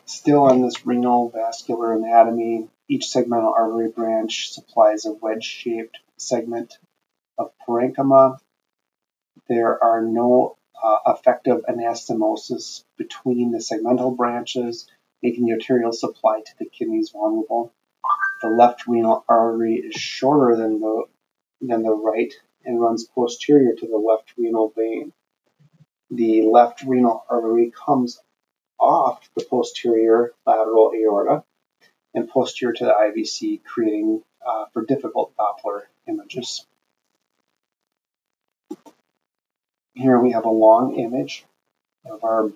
still 0.06 0.44
on 0.44 0.62
this 0.62 0.86
renal 0.86 1.30
vascular 1.30 1.92
anatomy, 1.92 2.70
each 2.88 3.08
segmental 3.08 3.54
artery 3.54 3.90
branch 3.90 4.54
supplies 4.54 5.06
a 5.06 5.12
wedge-shaped 5.12 6.00
segment 6.16 6.78
of 7.38 7.52
parenchyma. 7.68 8.40
There 9.50 9.84
are 9.84 10.02
no 10.02 10.56
uh, 10.82 11.00
effective 11.08 11.66
anastomosis 11.68 12.86
between 12.98 13.52
the 13.52 13.58
segmental 13.58 14.16
branches, 14.16 14.88
making 15.22 15.48
the 15.48 15.54
arterial 15.56 15.92
supply 15.92 16.40
to 16.40 16.52
the 16.58 16.66
kidneys 16.66 17.10
vulnerable. 17.10 17.74
The 18.42 18.48
left 18.48 18.88
renal 18.88 19.26
artery 19.28 19.76
is 19.76 19.96
shorter 19.96 20.56
than 20.56 20.80
the, 20.80 21.04
than 21.60 21.84
the 21.84 21.92
right 21.92 22.34
and 22.64 22.80
runs 22.80 23.04
posterior 23.04 23.76
to 23.76 23.88
the 23.88 23.98
left 23.98 24.32
renal 24.38 24.72
vein. 24.74 25.12
The 26.12 26.44
left 26.44 26.84
renal 26.84 27.26
artery 27.30 27.74
comes 27.76 28.22
off 28.80 29.30
the 29.36 29.44
posterior 29.44 30.34
lateral 30.46 30.92
aorta 30.96 31.44
and 32.14 32.30
posterior 32.30 32.74
to 32.74 32.86
the 32.86 32.92
IVC, 32.92 33.64
creating 33.64 34.24
uh, 34.46 34.66
for 34.74 34.86
difficult 34.86 35.34
Doppler 35.38 35.82
images. 36.08 36.66
Here 39.94 40.20
we 40.20 40.32
have 40.32 40.46
a 40.46 40.50
long 40.50 40.96
image 40.96 41.46
of 42.10 42.24
our 42.24 42.52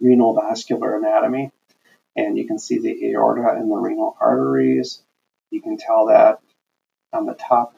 renal 0.00 0.34
vascular 0.34 0.96
anatomy, 0.96 1.50
and 2.14 2.38
you 2.38 2.46
can 2.46 2.58
see 2.58 2.78
the 2.78 3.10
aorta 3.10 3.58
and 3.58 3.70
the 3.70 3.76
renal 3.76 4.16
arteries. 4.20 5.02
You 5.50 5.60
can 5.60 5.76
tell 5.76 6.06
that 6.06 6.40
on 7.12 7.26
the 7.26 7.34
top 7.34 7.74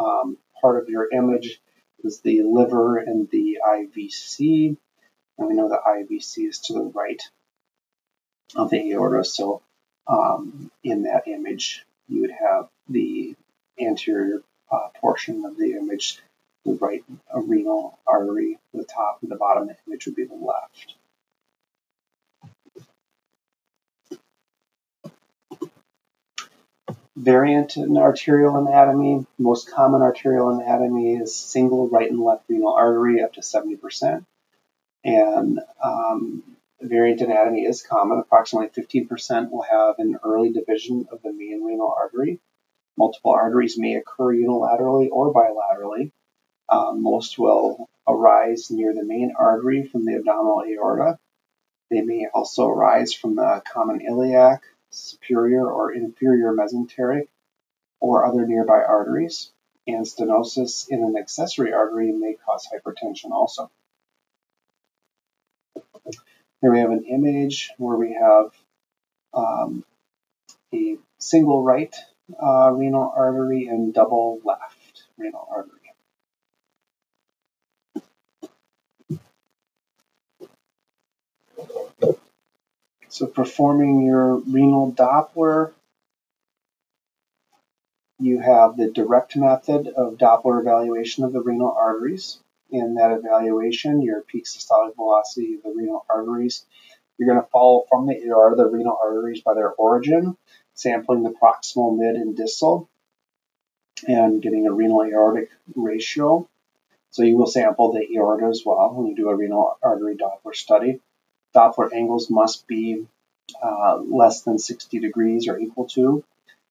um, 0.00 0.38
part 0.60 0.82
of 0.82 0.88
your 0.88 1.08
image 1.12 1.60
is 2.02 2.20
the 2.20 2.42
liver 2.42 2.98
and 2.98 3.28
the 3.30 3.58
IVC, 3.66 4.76
and 5.38 5.48
we 5.48 5.54
know 5.54 5.68
the 5.68 5.80
IVC 5.86 6.48
is 6.48 6.58
to 6.60 6.74
the 6.74 6.92
right 6.94 7.22
of 8.54 8.70
the 8.70 8.92
aorta, 8.92 9.24
so 9.24 9.62
um, 10.06 10.70
in 10.84 11.02
that 11.02 11.26
image 11.26 11.84
you 12.08 12.22
would 12.22 12.30
have 12.30 12.68
the 12.88 13.34
anterior 13.80 14.42
uh, 14.70 14.88
portion 15.00 15.44
of 15.44 15.56
the 15.56 15.72
image 15.72 16.20
the 16.66 16.74
right 16.74 17.04
renal 17.32 17.98
artery, 18.06 18.58
the 18.74 18.84
top 18.84 19.18
and 19.22 19.30
the 19.30 19.36
bottom 19.36 19.70
image 19.86 20.06
would 20.06 20.16
be 20.16 20.24
the 20.24 20.34
left. 20.34 20.94
Variant 27.16 27.76
in 27.76 27.96
arterial 27.96 28.56
anatomy, 28.56 29.24
most 29.38 29.70
common 29.70 30.02
arterial 30.02 30.50
anatomy 30.50 31.14
is 31.14 31.34
single 31.34 31.88
right 31.88 32.10
and 32.10 32.20
left 32.20 32.44
renal 32.48 32.74
artery 32.74 33.22
up 33.22 33.32
to 33.34 33.40
70%. 33.40 34.24
And 35.06 35.60
um, 35.80 36.42
variant 36.80 37.20
anatomy 37.20 37.64
is 37.64 37.80
common. 37.82 38.18
Approximately 38.18 38.82
15% 38.82 39.52
will 39.52 39.62
have 39.62 40.00
an 40.00 40.18
early 40.24 40.50
division 40.50 41.06
of 41.12 41.22
the 41.22 41.32
main 41.32 41.62
renal 41.62 41.94
artery. 41.96 42.40
Multiple 42.98 43.30
arteries 43.30 43.78
may 43.78 43.94
occur 43.94 44.34
unilaterally 44.34 45.08
or 45.12 45.32
bilaterally. 45.32 46.10
Um, 46.68 47.04
most 47.04 47.38
will 47.38 47.88
arise 48.08 48.68
near 48.72 48.92
the 48.92 49.04
main 49.04 49.32
artery 49.38 49.84
from 49.84 50.04
the 50.04 50.16
abdominal 50.16 50.64
aorta. 50.64 51.20
They 51.88 52.00
may 52.00 52.26
also 52.34 52.66
arise 52.66 53.12
from 53.12 53.36
the 53.36 53.62
common 53.72 54.00
iliac, 54.00 54.62
superior 54.90 55.70
or 55.70 55.92
inferior 55.92 56.52
mesenteric, 56.52 57.28
or 58.00 58.26
other 58.26 58.44
nearby 58.44 58.82
arteries. 58.82 59.52
And 59.86 60.04
stenosis 60.04 60.88
in 60.88 61.04
an 61.04 61.16
accessory 61.16 61.72
artery 61.72 62.10
may 62.10 62.34
cause 62.34 62.66
hypertension 62.66 63.30
also. 63.30 63.70
Here 66.60 66.72
we 66.72 66.80
have 66.80 66.90
an 66.90 67.04
image 67.04 67.70
where 67.78 67.96
we 67.96 68.14
have 68.14 68.50
um, 69.34 69.84
a 70.74 70.96
single 71.18 71.62
right 71.62 71.94
uh, 72.42 72.70
renal 72.72 73.12
artery 73.14 73.66
and 73.66 73.94
double 73.94 74.40
left 74.44 75.04
renal 75.18 75.46
artery. 75.50 75.76
So 83.08 83.26
performing 83.26 84.02
your 84.02 84.36
renal 84.36 84.92
Doppler, 84.92 85.72
you 88.18 88.40
have 88.40 88.76
the 88.76 88.90
direct 88.90 89.36
method 89.36 89.88
of 89.88 90.18
Doppler 90.18 90.60
evaluation 90.60 91.24
of 91.24 91.32
the 91.32 91.40
renal 91.40 91.72
arteries. 91.72 92.38
In 92.70 92.94
that 92.94 93.12
evaluation, 93.12 94.02
your 94.02 94.22
peak 94.22 94.44
systolic 94.44 94.96
velocity 94.96 95.54
of 95.54 95.62
the 95.62 95.70
renal 95.70 96.04
arteries. 96.10 96.64
You're 97.16 97.28
going 97.28 97.42
to 97.42 97.50
follow 97.50 97.86
from 97.88 98.06
the 98.06 98.20
aorta 98.26 98.56
the 98.56 98.68
renal 98.68 98.98
arteries 99.00 99.40
by 99.40 99.54
their 99.54 99.70
origin, 99.70 100.36
sampling 100.74 101.22
the 101.22 101.30
proximal, 101.30 101.96
mid, 101.96 102.16
and 102.16 102.36
distal, 102.36 102.88
and 104.06 104.42
getting 104.42 104.66
a 104.66 104.72
renal 104.72 105.02
aortic 105.04 105.50
ratio. 105.74 106.48
So 107.10 107.22
you 107.22 107.36
will 107.36 107.46
sample 107.46 107.92
the 107.92 108.06
aorta 108.16 108.46
as 108.46 108.62
well 108.66 108.92
when 108.92 109.06
you 109.06 109.16
do 109.16 109.30
a 109.30 109.34
renal 109.36 109.78
artery 109.82 110.16
Doppler 110.16 110.54
study. 110.54 111.00
Doppler 111.54 111.92
angles 111.94 112.28
must 112.28 112.66
be 112.66 113.06
uh, 113.62 113.96
less 113.96 114.42
than 114.42 114.58
60 114.58 114.98
degrees 114.98 115.48
or 115.48 115.58
equal 115.58 115.86
to. 115.88 116.24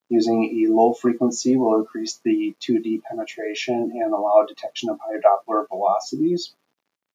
Using 0.10 0.64
a 0.64 0.72
low 0.72 0.94
frequency 0.94 1.56
will 1.56 1.80
increase 1.80 2.20
the 2.24 2.56
2D 2.62 3.02
penetration 3.04 3.92
and 3.96 4.14
allow 4.14 4.46
detection 4.48 4.90
of 4.90 5.00
higher 5.00 5.20
Doppler 5.20 5.68
velocities. 5.68 6.54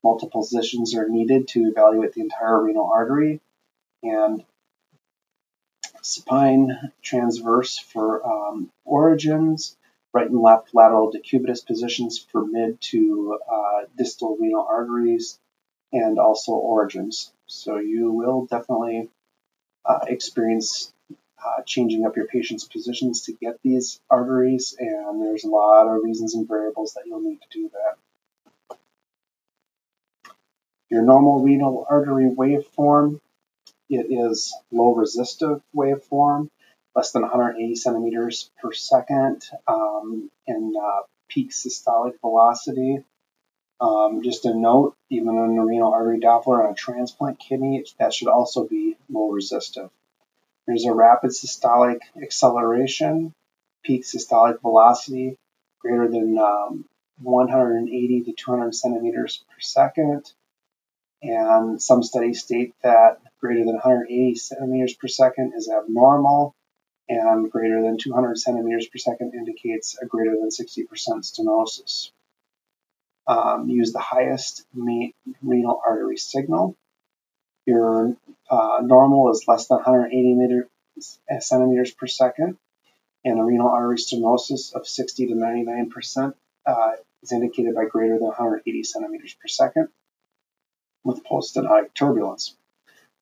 Multiple 0.03 0.41
positions 0.41 0.95
are 0.97 1.09
needed 1.09 1.47
to 1.49 1.69
evaluate 1.69 2.15
the 2.15 2.23
entire 2.23 2.61
renal 2.63 2.91
artery 2.93 3.41
and 4.03 4.45
supine 6.03 6.93
transverse 7.03 7.79
for 7.79 8.27
um, 8.27 8.71
origins, 8.85 9.77
right 10.13 10.29
and 10.29 10.41
left 10.41 10.75
lateral 10.75 11.13
decubitus 11.13 11.65
positions 11.65 12.19
for 12.19 12.45
mid 12.45 12.81
to 12.81 13.39
uh, 13.51 13.83
distal 13.97 14.37
renal 14.39 14.67
arteries, 14.69 15.39
and 15.93 16.19
also 16.19 16.53
origins. 16.53 17.33
So 17.47 17.79
you 17.79 18.11
will 18.11 18.47
definitely 18.47 19.11
uh, 19.85 20.01
experience 20.07 20.93
uh, 21.45 21.63
changing 21.65 22.05
up 22.05 22.17
your 22.17 22.27
patient's 22.27 22.65
positions 22.65 23.23
to 23.23 23.33
get 23.33 23.59
these 23.63 24.01
arteries, 24.11 24.75
and 24.79 25.23
there's 25.23 25.45
a 25.45 25.49
lot 25.49 25.87
of 25.87 26.03
reasons 26.03 26.35
and 26.35 26.47
variables 26.47 26.95
that 26.95 27.05
you'll 27.07 27.21
need 27.21 27.41
to 27.41 27.49
do 27.51 27.71
that. 27.71 28.77
Your 30.91 31.03
normal 31.03 31.43
renal 31.43 31.87
artery 31.89 32.29
waveform, 32.29 33.21
it 33.89 34.07
is 34.11 34.55
low 34.73 34.95
resistive 34.95 35.63
waveform, 35.75 36.49
less 36.95 37.13
than 37.13 37.23
180 37.23 37.77
centimeters 37.77 38.51
per 38.61 38.73
second 38.73 39.45
um, 39.69 40.31
in 40.47 40.75
uh, 40.81 41.03
peak 41.29 41.51
systolic 41.51 42.21
velocity. 42.21 43.05
Um, 43.81 44.23
just 44.23 44.45
a 44.45 44.55
note, 44.55 44.95
even 45.09 45.39
in 45.39 45.59
a 45.59 45.65
renal 45.65 45.93
artery 45.93 46.21
Doppler 46.21 46.65
on 46.67 46.73
a 46.73 46.75
transplant 46.75 47.39
kidney, 47.39 47.85
that 47.99 48.13
should 48.13 48.29
also 48.29 48.67
be 48.67 48.97
low 49.09 49.31
resistive. 49.31 49.91
There's 50.71 50.85
a 50.85 50.95
rapid 50.95 51.31
systolic 51.31 51.99
acceleration, 52.23 53.35
peak 53.83 54.05
systolic 54.05 54.61
velocity 54.61 55.37
greater 55.81 56.07
than 56.07 56.39
um, 56.39 56.85
180 57.21 58.21
to 58.21 58.33
200 58.33 58.73
centimeters 58.73 59.43
per 59.49 59.59
second. 59.59 60.33
And 61.23 61.83
some 61.83 62.05
studies 62.05 62.45
state 62.45 62.73
that 62.85 63.21
greater 63.41 63.65
than 63.65 63.75
180 63.75 64.37
centimeters 64.37 64.95
per 64.95 65.09
second 65.09 65.55
is 65.57 65.69
abnormal, 65.69 66.55
and 67.09 67.51
greater 67.51 67.83
than 67.83 67.99
200 67.99 68.39
centimeters 68.39 68.87
per 68.87 68.99
second 68.99 69.35
indicates 69.35 69.99
a 70.01 70.07
greater 70.07 70.37
than 70.37 70.51
60% 70.51 70.87
stenosis 70.87 72.13
um, 73.27 73.69
use 73.69 73.93
the 73.93 73.99
highest 73.99 74.65
renal 74.73 75.83
artery 75.85 76.17
signal. 76.17 76.77
Your 77.67 78.15
uh, 78.51 78.81
normal 78.83 79.31
is 79.31 79.45
less 79.47 79.69
than 79.69 79.77
180 79.77 80.35
meter, 80.35 80.69
uh, 80.99 81.41
centimeters 81.41 81.93
per 81.93 82.07
second, 82.07 82.59
and 83.25 83.39
a 83.39 83.45
renal 83.45 83.69
artery 83.69 83.97
stenosis 83.97 84.75
of 84.75 84.87
60 84.87 85.29
to 85.29 85.35
99% 85.35 86.35
uh, 86.67 86.93
is 87.23 87.33
indicated 87.33 87.75
by 87.75 87.85
greater 87.85 88.19
than 88.19 88.27
180 88.27 88.83
centimeters 88.83 89.35
per 89.35 89.49
second 89.49 89.89
with 91.05 91.25
post-stenotic 91.25 91.95
turbulence. 91.95 92.57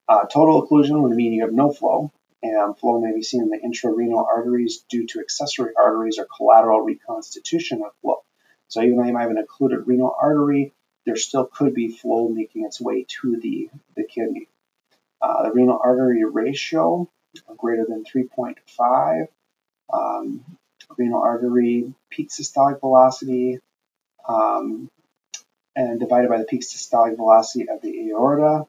Uh, 0.09 0.25
total 0.25 0.67
occlusion 0.67 1.03
would 1.03 1.13
mean 1.13 1.33
you 1.33 1.43
have 1.43 1.53
no 1.53 1.71
flow, 1.71 2.11
and 2.43 2.79
flow 2.79 3.01
may 3.01 3.13
be 3.13 3.23
seen 3.23 3.43
in 3.43 3.51
the 3.51 3.59
intrarenal 3.59 4.25
arteries 4.25 4.85
due 4.89 5.07
to 5.07 5.21
accessory 5.21 5.73
arteries 5.77 6.19
or 6.19 6.27
collateral 6.37 6.81
reconstitution 6.81 7.83
of 7.83 7.93
flow. 8.01 8.23
So 8.69 8.81
even 8.83 8.97
though 8.97 9.05
you 9.05 9.13
might 9.13 9.23
have 9.23 9.31
an 9.31 9.39
occluded 9.39 9.87
renal 9.87 10.17
artery, 10.19 10.73
there 11.05 11.17
still 11.17 11.45
could 11.45 11.75
be 11.75 11.89
flow 11.89 12.29
making 12.29 12.65
its 12.65 12.81
way 12.81 13.07
to 13.21 13.39
the, 13.39 13.71
the 13.97 14.05
kidney. 14.05 14.49
Uh, 15.21 15.43
the 15.45 15.53
renal 15.53 15.81
artery 15.83 16.25
ratio 16.25 17.09
greater 17.57 17.85
than 17.89 18.05
3.5, 18.05 19.29
um, 19.93 20.45
renal 20.97 21.23
artery 21.23 21.93
peak 22.11 22.31
systolic 22.31 22.81
velocity, 22.81 23.59
um, 24.29 24.89
and 25.77 26.01
divided 26.01 26.29
by 26.29 26.39
the 26.39 26.45
peak 26.45 26.63
systolic 26.63 27.17
velocity 27.17 27.69
of 27.69 27.81
the 27.83 28.11
aorta, 28.11 28.67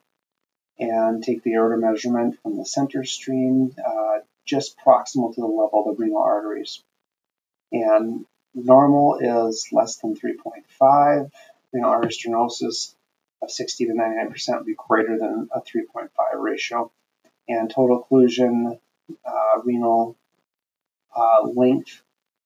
and 0.80 1.24
take 1.24 1.44
the 1.44 1.54
aorta 1.54 1.78
measurement 1.78 2.40
from 2.42 2.58
the 2.58 2.66
center 2.66 3.04
stream, 3.04 3.76
uh, 3.86 4.20
just 4.46 4.78
proximal 4.80 5.34
to 5.34 5.42
the 5.42 5.48
level 5.48 5.86
of 5.88 5.98
the 5.98 6.04
renal 6.04 6.22
arteries. 6.22 6.84
And 7.72 8.26
normal 8.56 9.20
is 9.20 9.68
less 9.72 9.98
than 9.98 10.16
3.5. 10.16 11.30
Renal 11.72 11.90
artery 11.90 12.12
stenosis 12.12 12.96
of 13.41 13.52
60 13.52 13.86
to 13.86 13.93
99% 13.93 14.58
would 14.58 14.65
be 14.65 14.75
greater 14.75 15.17
than 15.17 15.49
a 15.52 15.62
3.5 15.62 16.10
ratio. 16.36 16.91
And 17.47 17.69
total 17.69 18.04
occlusion, 18.04 18.80
uh, 19.25 19.62
renal 19.63 20.15
uh, 21.15 21.43
length 21.43 22.02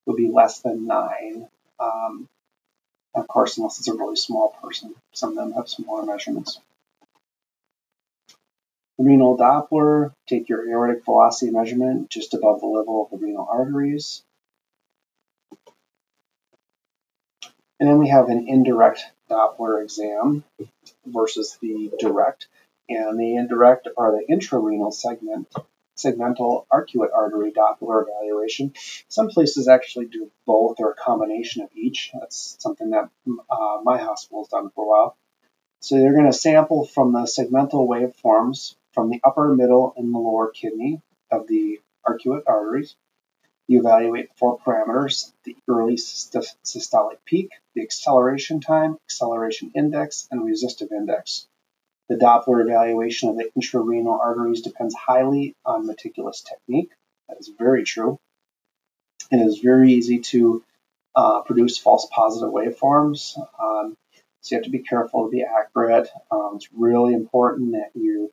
would 0.05 0.17
be 0.17 0.29
less 0.29 0.59
than 0.59 0.87
9. 0.87 1.47
Um, 1.79 2.29
of 3.15 3.27
course, 3.27 3.57
unless 3.57 3.79
it's 3.79 3.87
a 3.87 3.93
really 3.93 4.15
small 4.15 4.55
person, 4.61 4.95
some 5.11 5.31
of 5.31 5.35
them 5.35 5.51
have 5.53 5.69
smaller 5.69 6.05
measurements. 6.05 6.59
Renal 8.97 9.37
Doppler, 9.37 10.13
take 10.27 10.49
your 10.49 10.69
aortic 10.69 11.03
velocity 11.03 11.51
measurement 11.51 12.09
just 12.09 12.33
above 12.33 12.61
the 12.61 12.67
level 12.67 13.03
of 13.03 13.09
the 13.11 13.23
renal 13.23 13.47
arteries. 13.49 14.23
And 17.83 17.91
then 17.91 17.99
we 17.99 18.07
have 18.07 18.29
an 18.29 18.47
indirect 18.47 19.03
Doppler 19.29 19.83
exam 19.83 20.45
versus 21.05 21.57
the 21.61 21.91
direct. 21.99 22.47
And 22.87 23.19
the 23.19 23.35
indirect 23.35 23.89
are 23.97 24.13
the 24.13 24.25
intrarenal 24.33 24.93
segment, 24.93 25.53
segmental 25.97 26.65
arcuate 26.71 27.11
artery 27.13 27.51
Doppler 27.51 28.03
evaluation. 28.03 28.73
Some 29.09 29.27
places 29.27 29.67
actually 29.67 30.05
do 30.05 30.31
both 30.45 30.77
or 30.79 30.91
a 30.91 30.95
combination 30.95 31.61
of 31.61 31.71
each. 31.75 32.11
That's 32.13 32.55
something 32.57 32.91
that 32.91 33.09
uh, 33.27 33.81
my 33.83 33.97
hospital 33.97 34.43
has 34.43 34.47
done 34.47 34.69
for 34.69 34.85
a 34.85 34.87
while. 34.87 35.17
So 35.81 35.97
they're 35.97 36.13
going 36.13 36.31
to 36.31 36.31
sample 36.31 36.85
from 36.85 37.11
the 37.11 37.23
segmental 37.23 37.85
waveforms 37.85 38.75
from 38.93 39.09
the 39.09 39.19
upper, 39.25 39.53
middle, 39.53 39.93
and 39.97 40.15
the 40.15 40.19
lower 40.19 40.51
kidney 40.51 41.01
of 41.29 41.47
the 41.47 41.81
arcuate 42.07 42.43
arteries. 42.47 42.95
You 43.67 43.79
evaluate 43.79 44.35
four 44.35 44.59
parameters, 44.59 45.31
the 45.45 45.55
early 45.69 45.95
systolic 45.95 47.17
peak, 47.25 47.51
the 47.75 47.81
acceleration 47.81 48.59
time, 48.59 48.97
acceleration 49.05 49.71
index, 49.73 50.27
and 50.31 50.45
resistive 50.45 50.91
index. 50.91 51.47
The 52.09 52.15
Doppler 52.15 52.61
evaluation 52.61 53.29
of 53.29 53.37
the 53.37 53.49
intrarenal 53.57 54.19
arteries 54.19 54.61
depends 54.61 54.93
highly 54.93 55.55
on 55.65 55.87
meticulous 55.87 56.41
technique. 56.41 56.91
That 57.29 57.37
is 57.39 57.49
very 57.57 57.83
true. 57.83 58.19
It 59.31 59.37
is 59.37 59.59
very 59.59 59.93
easy 59.93 60.19
to 60.19 60.63
uh, 61.15 61.41
produce 61.41 61.77
false 61.77 62.07
positive 62.11 62.53
waveforms. 62.53 63.37
Um, 63.59 63.95
so 64.41 64.55
you 64.55 64.57
have 64.57 64.65
to 64.65 64.69
be 64.69 64.79
careful 64.79 65.25
to 65.25 65.31
be 65.31 65.43
accurate. 65.43 66.09
Um, 66.29 66.53
it's 66.55 66.67
really 66.73 67.13
important 67.13 67.71
that 67.71 67.91
you 67.95 68.31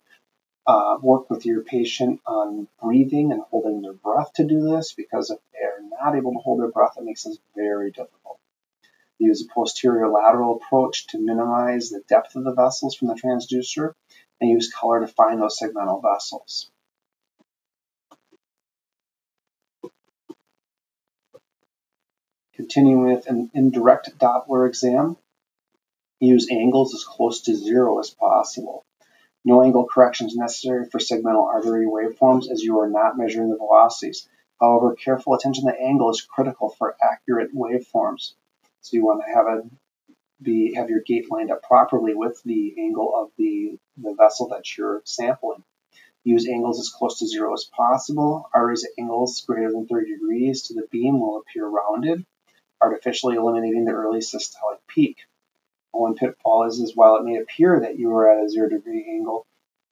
uh, 0.67 0.99
work 1.01 1.31
with 1.31 1.47
your 1.47 1.63
patient 1.63 2.21
on 2.27 2.69
breathing 2.83 3.33
and 3.33 3.43
holding 3.51 3.83
their 3.83 3.93
breath 3.93 4.33
to 4.35 4.45
do 4.45 4.63
this 4.63 4.93
because 4.93 5.31
if 5.31 5.39
they're 5.53 5.89
not 6.01 6.17
able 6.17 6.33
to 6.33 6.39
hold 6.39 6.61
their 6.61 6.71
breath, 6.71 6.95
it 6.97 7.05
makes 7.05 7.25
this 7.25 7.39
very 7.57 7.91
difficult. 7.91 8.39
Use 9.19 9.45
a 9.45 9.53
posterior 9.53 10.09
lateral 10.09 10.57
approach 10.57 11.07
to 11.09 11.19
minimize 11.19 11.91
the 11.91 12.03
depth 12.09 12.37
of 12.37 12.45
the 12.45 12.55
vessels 12.55 12.95
from 12.95 13.09
the 13.09 13.15
transducer 13.15 13.95
and 14.41 14.51
use 14.51 14.73
color 14.73 15.01
to 15.01 15.07
find 15.07 15.41
those 15.41 15.59
segmental 15.59 16.03
vessels. 16.03 16.71
Continuing 22.55 23.13
with 23.13 23.27
an 23.27 23.51
indirect 23.55 24.19
Doppler 24.19 24.69
exam, 24.69 25.17
use 26.21 26.49
angles 26.51 26.95
as 26.95 27.05
close 27.05 27.41
to 27.43 27.55
zero 27.55 27.99
as 27.99 28.11
possible. 28.11 28.85
No 29.45 29.63
angle 29.63 29.87
correction 29.87 30.27
is 30.27 30.37
necessary 30.37 30.85
for 30.85 30.99
segmental 30.99 31.47
artery 31.47 31.87
waveforms 31.87 32.51
as 32.51 32.63
you 32.63 32.79
are 32.81 32.91
not 32.91 33.17
measuring 33.17 33.49
the 33.49 33.57
velocities. 33.57 34.29
However, 34.61 34.95
careful 34.95 35.35
attention 35.35 35.67
to 35.67 35.81
angle 35.81 36.11
is 36.11 36.21
critical 36.21 36.69
for 36.69 36.97
accurate 37.03 37.55
waveforms. 37.55 38.35
So 38.83 38.97
you 38.97 39.05
want 39.05 39.23
to 39.27 39.35
have 39.35 39.47
a 39.47 39.63
be 40.43 40.75
have 40.75 40.89
your 40.89 41.01
gate 41.01 41.31
lined 41.31 41.51
up 41.51 41.63
properly 41.63 42.15
with 42.15 42.43
the 42.45 42.75
angle 42.79 43.15
of 43.15 43.31
the, 43.37 43.79
the 43.97 44.15
vessel 44.15 44.49
that 44.49 44.77
you're 44.77 45.03
sampling. 45.05 45.63
Use 46.25 46.49
angles 46.49 46.79
as 46.81 46.91
close 46.91 47.19
to 47.19 47.27
zero 47.27 47.53
as 47.55 47.65
possible. 47.65 48.49
Arteries 48.53 48.85
at 48.85 48.91
angles 48.99 49.43
greater 49.47 49.71
than 49.71 49.87
30 49.87 50.13
degrees 50.13 50.63
to 50.63 50.75
the 50.75 50.87
beam 50.91 51.21
will 51.21 51.39
appear 51.39 51.67
rounded, 51.67 52.25
artificially 52.81 53.37
eliminating 53.37 53.85
the 53.85 53.93
early 53.93 54.21
systolic 54.21 54.79
peak. 54.87 55.19
One 55.93 56.15
pitfall 56.15 56.67
is, 56.67 56.79
is 56.79 56.97
while 56.97 57.17
it 57.17 57.25
may 57.25 57.39
appear 57.39 57.81
that 57.81 57.99
you 57.99 58.13
are 58.15 58.31
at 58.31 58.45
a 58.45 58.49
zero 58.49 58.69
degree 58.69 59.07
angle 59.09 59.47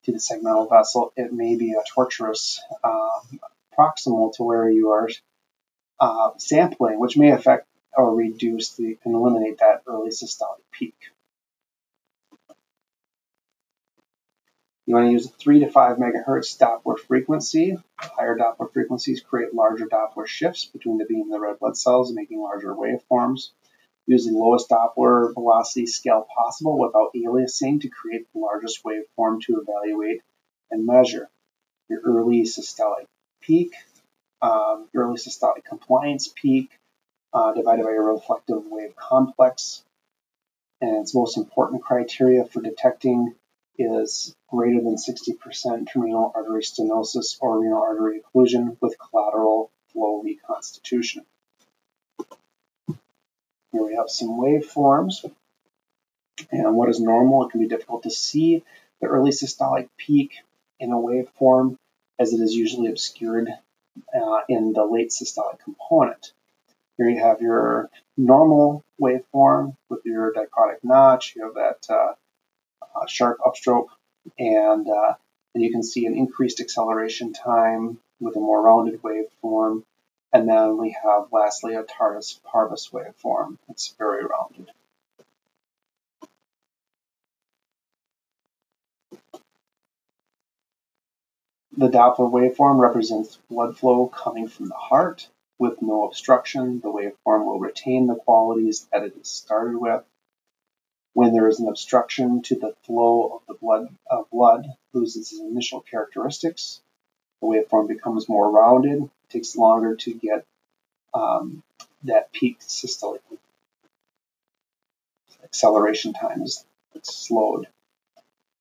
to 0.04 0.12
the 0.12 0.18
segmental 0.18 0.68
vessel, 0.68 1.12
it 1.16 1.32
may 1.32 1.56
be 1.56 1.72
a 1.72 1.82
tortuous 1.94 2.60
uh, 2.84 3.20
proximal 3.76 4.32
to 4.34 4.42
where 4.42 4.70
you 4.70 4.90
are 4.90 5.08
uh, 6.00 6.30
sampling, 6.38 7.00
which 7.00 7.16
may 7.16 7.32
affect 7.32 7.66
or 7.96 8.14
reduce 8.14 8.74
the 8.74 8.96
and 9.04 9.14
eliminate 9.14 9.58
that 9.58 9.82
early 9.86 10.10
systolic 10.10 10.62
peak. 10.70 10.94
You 14.86 14.94
want 14.94 15.08
to 15.08 15.12
use 15.12 15.26
a 15.26 15.30
3 15.30 15.60
to 15.60 15.70
5 15.70 15.98
megahertz 15.98 16.56
Doppler 16.56 16.98
frequency. 16.98 17.76
Higher 17.96 18.38
Doppler 18.38 18.72
frequencies 18.72 19.20
create 19.20 19.52
larger 19.52 19.86
Doppler 19.86 20.26
shifts 20.26 20.64
between 20.64 20.96
the 20.96 21.04
beam 21.04 21.22
and 21.22 21.32
the 21.32 21.40
red 21.40 21.58
blood 21.58 21.76
cells, 21.76 22.10
making 22.10 22.40
larger 22.40 22.74
waveforms 22.74 23.50
using 24.08 24.34
lowest 24.34 24.70
Doppler 24.70 25.34
velocity 25.34 25.86
scale 25.86 26.26
possible 26.34 26.78
without 26.78 27.12
aliasing 27.14 27.82
to 27.82 27.88
create 27.90 28.26
the 28.32 28.40
largest 28.40 28.82
waveform 28.82 29.40
to 29.42 29.60
evaluate 29.60 30.22
and 30.70 30.86
measure. 30.86 31.28
Your 31.90 32.00
early 32.00 32.42
systolic 32.42 33.04
peak, 33.42 33.74
um, 34.40 34.88
early 34.94 35.16
systolic 35.16 35.64
compliance 35.64 36.32
peak, 36.34 36.70
uh, 37.34 37.52
divided 37.52 37.84
by 37.84 37.90
your 37.90 38.14
reflective 38.14 38.64
wave 38.66 38.96
complex. 38.96 39.84
And 40.80 40.96
its 40.96 41.14
most 41.14 41.36
important 41.36 41.82
criteria 41.82 42.46
for 42.46 42.62
detecting 42.62 43.34
is 43.78 44.34
greater 44.48 44.80
than 44.80 44.96
60% 44.96 45.88
renal 45.94 46.32
artery 46.34 46.62
stenosis 46.62 47.36
or 47.40 47.60
renal 47.60 47.82
artery 47.82 48.22
occlusion 48.22 48.78
with 48.80 48.96
collateral 48.98 49.70
flow 49.92 50.22
reconstitution. 50.22 51.26
Here 53.72 53.82
we 53.82 53.96
have 53.96 54.08
some 54.08 54.38
waveforms. 54.40 55.24
And 56.50 56.76
what 56.76 56.88
is 56.88 57.00
normal? 57.00 57.46
It 57.46 57.50
can 57.50 57.60
be 57.60 57.68
difficult 57.68 58.04
to 58.04 58.10
see 58.10 58.62
the 59.00 59.08
early 59.08 59.30
systolic 59.30 59.88
peak 59.96 60.32
in 60.80 60.92
a 60.92 60.96
waveform 60.96 61.76
as 62.18 62.32
it 62.32 62.40
is 62.40 62.54
usually 62.54 62.88
obscured 62.88 63.48
uh, 64.14 64.40
in 64.48 64.72
the 64.72 64.84
late 64.84 65.10
systolic 65.10 65.60
component. 65.60 66.32
Here 66.96 67.08
you 67.08 67.20
have 67.20 67.40
your 67.40 67.90
normal 68.16 68.84
waveform 69.00 69.76
with 69.88 70.00
your 70.04 70.32
dicrotic 70.32 70.78
notch. 70.82 71.34
You 71.36 71.44
have 71.44 71.54
that 71.54 71.86
uh, 71.88 72.14
uh, 72.82 73.06
sharp 73.06 73.38
upstroke, 73.38 73.88
and 74.38 74.88
uh, 74.88 75.14
then 75.54 75.62
you 75.62 75.70
can 75.70 75.82
see 75.82 76.06
an 76.06 76.16
increased 76.16 76.60
acceleration 76.60 77.32
time 77.32 77.98
with 78.20 78.36
a 78.36 78.40
more 78.40 78.62
rounded 78.62 79.00
waveform 79.02 79.84
and 80.32 80.48
then 80.48 80.76
we 80.76 80.96
have 81.02 81.32
lastly 81.32 81.74
a 81.74 81.82
Tardus 81.84 82.40
parvus 82.44 82.90
waveform. 82.90 83.58
It's 83.68 83.94
very 83.98 84.24
rounded. 84.24 84.70
The 91.76 91.88
Doppler 91.88 92.30
waveform 92.30 92.80
represents 92.80 93.38
blood 93.48 93.78
flow 93.78 94.08
coming 94.08 94.48
from 94.48 94.68
the 94.68 94.74
heart. 94.74 95.28
With 95.58 95.80
no 95.80 96.06
obstruction, 96.06 96.80
the 96.80 96.88
waveform 96.88 97.46
will 97.46 97.60
retain 97.60 98.06
the 98.06 98.16
qualities 98.16 98.86
that 98.92 99.04
it 99.04 99.16
is 99.16 99.28
started 99.28 99.78
with. 99.78 100.04
When 101.14 101.32
there 101.32 101.48
is 101.48 101.58
an 101.58 101.68
obstruction 101.68 102.42
to 102.42 102.56
the 102.56 102.74
flow 102.82 103.28
of 103.28 103.42
the 103.46 103.54
blood, 103.54 103.88
uh, 104.10 104.22
blood 104.30 104.66
loses 104.92 105.32
its 105.32 105.40
initial 105.40 105.80
characteristics. 105.80 106.80
The 107.40 107.46
waveform 107.46 107.88
becomes 107.88 108.28
more 108.28 108.50
rounded 108.50 109.08
takes 109.30 109.56
longer 109.56 109.96
to 109.96 110.14
get 110.14 110.44
um, 111.14 111.62
that 112.04 112.32
peak 112.32 112.60
systolic 112.60 113.20
acceleration 115.48 116.12
time 116.12 116.42
is 116.42 116.64
slowed. 117.02 117.66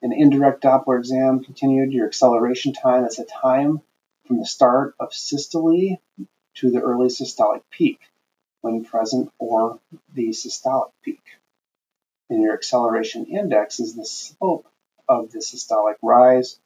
An 0.01 0.13
indirect 0.13 0.63
Doppler 0.63 0.99
exam 0.99 1.43
continued 1.43 1.91
your 1.91 2.07
acceleration 2.07 2.73
time 2.73 3.05
is 3.05 3.19
a 3.19 3.25
time 3.25 3.81
from 4.25 4.39
the 4.39 4.45
start 4.45 4.95
of 4.99 5.13
systole 5.13 5.97
to 6.55 6.71
the 6.71 6.81
early 6.81 7.07
systolic 7.07 7.61
peak 7.69 7.99
when 8.61 8.85
present 8.85 9.31
or 9.37 9.79
the 10.13 10.29
systolic 10.29 10.91
peak. 11.03 11.21
And 12.29 12.41
your 12.41 12.53
acceleration 12.53 13.25
index 13.25 13.79
is 13.79 13.95
the 13.95 14.05
slope 14.05 14.67
of 15.07 15.31
the 15.31 15.39
systolic 15.39 15.95
rise. 16.01 16.59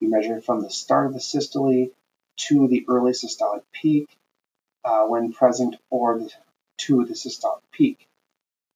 You 0.00 0.10
measure 0.10 0.40
from 0.40 0.62
the 0.62 0.70
start 0.70 1.06
of 1.06 1.14
the 1.14 1.20
systole 1.20 1.90
to 2.48 2.68
the 2.68 2.84
early 2.88 3.12
systolic 3.12 3.62
peak 3.72 4.08
uh, 4.84 5.04
when 5.04 5.32
present 5.32 5.76
or 5.90 6.26
to 6.78 7.04
the 7.04 7.14
systolic 7.14 7.62
peak. 7.72 8.08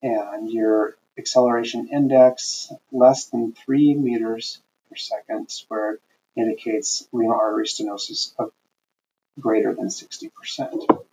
And 0.02 0.50
your 0.50 0.96
acceleration 1.16 1.88
index 1.88 2.70
less 2.92 3.26
than 3.26 3.52
3 3.52 3.94
meters 3.94 4.60
per 4.88 4.96
second 4.96 5.50
squared 5.50 6.00
indicates 6.36 7.08
renal 7.12 7.34
artery 7.34 7.66
stenosis 7.66 8.32
of 8.38 8.52
greater 9.40 9.74
than 9.74 9.86
60%. 9.86 11.04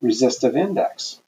Resistive 0.00 0.56
index. 0.56 1.20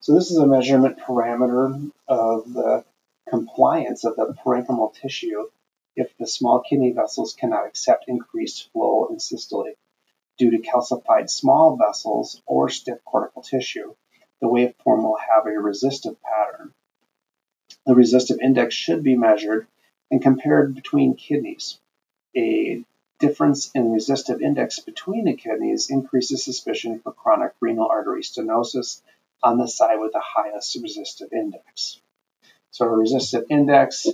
So 0.00 0.14
this 0.14 0.30
is 0.30 0.36
a 0.36 0.46
measurement 0.46 0.98
parameter 0.98 1.90
of 2.06 2.52
the 2.52 2.84
compliance 3.28 4.04
of 4.04 4.16
the 4.16 4.34
parenchymal 4.44 4.94
tissue 4.94 5.48
if 5.96 6.16
the 6.18 6.26
small 6.26 6.60
kidney 6.60 6.92
vessels 6.92 7.34
cannot 7.34 7.66
accept 7.66 8.04
increased 8.08 8.70
flow 8.72 9.06
in 9.06 9.18
systole 9.18 9.72
due 10.38 10.50
to 10.50 10.58
calcified 10.58 11.30
small 11.30 11.76
vessels 11.76 12.42
or 12.46 12.68
stiff 12.68 12.98
cortical 13.04 13.42
tissue. 13.42 13.94
The 14.40 14.48
waveform 14.48 15.02
will 15.02 15.16
have 15.16 15.46
a 15.46 15.58
resistive 15.58 16.16
pattern. 16.22 16.74
The 17.86 17.94
resistive 17.94 18.38
index 18.40 18.74
should 18.74 19.02
be 19.02 19.16
measured 19.16 19.66
and 20.10 20.20
compared 20.20 20.74
between 20.74 21.14
kidneys. 21.14 21.78
A 22.36 22.84
difference 23.18 23.70
in 23.74 23.92
resistive 23.92 24.42
index 24.42 24.78
between 24.80 25.24
the 25.24 25.34
kidneys 25.34 25.88
increases 25.88 26.44
suspicion 26.44 27.00
for 27.00 27.12
chronic 27.12 27.54
renal 27.60 27.88
artery 27.88 28.22
stenosis 28.22 29.00
on 29.42 29.56
the 29.56 29.66
side 29.66 30.00
with 30.00 30.12
the 30.12 30.20
highest 30.20 30.76
resistive 30.82 31.32
index. 31.32 32.00
So 32.76 32.84
a 32.84 32.90
resistive 32.90 33.46
index, 33.48 34.06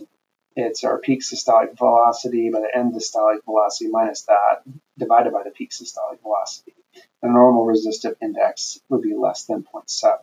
it's 0.55 0.85
our 0.85 0.97
peak 0.99 1.23
systolic 1.23 1.77
velocity 1.77 2.49
by 2.49 2.61
the 2.61 2.71
end 2.73 2.95
systolic 2.95 3.45
velocity 3.45 3.91
minus 3.91 4.23
that 4.27 4.63
divided 4.97 5.33
by 5.33 5.43
the 5.43 5.51
peak 5.51 5.73
systolic 5.73 6.21
velocity. 6.23 6.73
The 7.23 7.29
normal 7.29 7.67
resistive 7.67 8.15
index 8.23 8.79
would 8.89 9.03
be 9.03 9.15
less 9.15 9.47
than 9.47 9.65
0.7. 9.65 10.19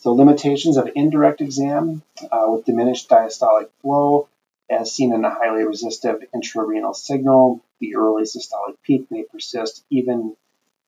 So 0.00 0.12
limitations 0.12 0.76
of 0.76 0.90
indirect 0.94 1.40
exam 1.40 2.02
uh, 2.30 2.44
with 2.48 2.66
diminished 2.66 3.08
diastolic 3.08 3.70
flow, 3.80 4.28
as 4.68 4.92
seen 4.92 5.14
in 5.14 5.24
a 5.24 5.30
highly 5.30 5.64
resistive 5.64 6.22
intrarenal 6.34 6.94
signal, 6.94 7.62
the 7.80 7.96
early 7.96 8.24
systolic 8.24 8.76
peak 8.82 9.10
may 9.10 9.22
persist 9.22 9.82
even 9.88 10.36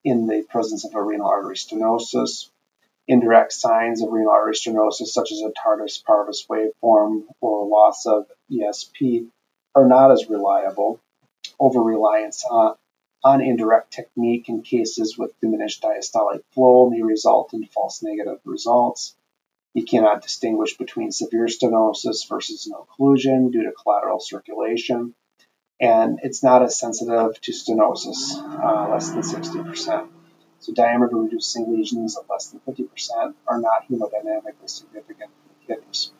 in 0.05 0.27
the 0.27 0.43
presence 0.43 0.85
of 0.85 0.95
a 0.95 1.03
renal 1.03 1.29
artery 1.29 1.57
stenosis. 1.57 2.51
Indirect 3.09 3.55
signs 3.55 4.03
of 4.03 4.13
renal 4.13 4.31
artery 4.31 4.53
stenosis, 4.53 5.09
such 5.09 5.33
as 5.33 5.41
a 5.41 5.51
tardus 5.51 6.05
parvus 6.05 6.47
waveform 6.47 7.23
or 7.41 7.67
loss 7.67 8.05
of 8.05 8.27
ESP, 8.53 9.27
are 9.75 9.89
not 9.89 10.13
as 10.13 10.29
reliable. 10.29 11.01
Over 11.59 11.81
reliance 11.81 12.45
on, 12.45 12.77
on 13.25 13.41
indirect 13.41 13.93
technique 13.93 14.51
in 14.51 14.63
cases 14.63 15.17
with 15.17 15.33
diminished 15.41 15.83
diastolic 15.83 16.43
flow 16.53 16.91
may 16.91 17.01
result 17.01 17.55
in 17.55 17.65
false 17.65 18.03
negative 18.03 18.41
results. 18.45 19.17
You 19.73 19.85
cannot 19.85 20.23
distinguish 20.23 20.77
between 20.77 21.11
severe 21.11 21.47
stenosis 21.47 22.29
versus 22.29 22.67
no 22.67 22.87
occlusion 22.87 23.51
due 23.51 23.65
to 23.65 23.73
collateral 23.73 24.21
circulation. 24.21 25.15
And 25.81 26.19
it's 26.23 26.43
not 26.43 26.63
as 26.63 26.79
sensitive 26.79 27.41
to 27.41 27.53
stenosis, 27.53 28.37
uh, 28.37 28.91
less 28.91 29.11
than 29.11 29.23
60%. 29.23 30.09
So 30.61 30.73
diameter 30.73 31.17
reducing 31.17 31.73
lesions 31.75 32.17
of 32.17 32.25
less 32.29 32.49
than 32.49 32.61
50% 32.61 33.35
are 33.47 33.61
not 33.61 33.89
hemodynamically 33.89 34.69
significant 34.69 35.31
for 35.31 35.49
the 35.49 35.75
kidneys. 35.75 36.11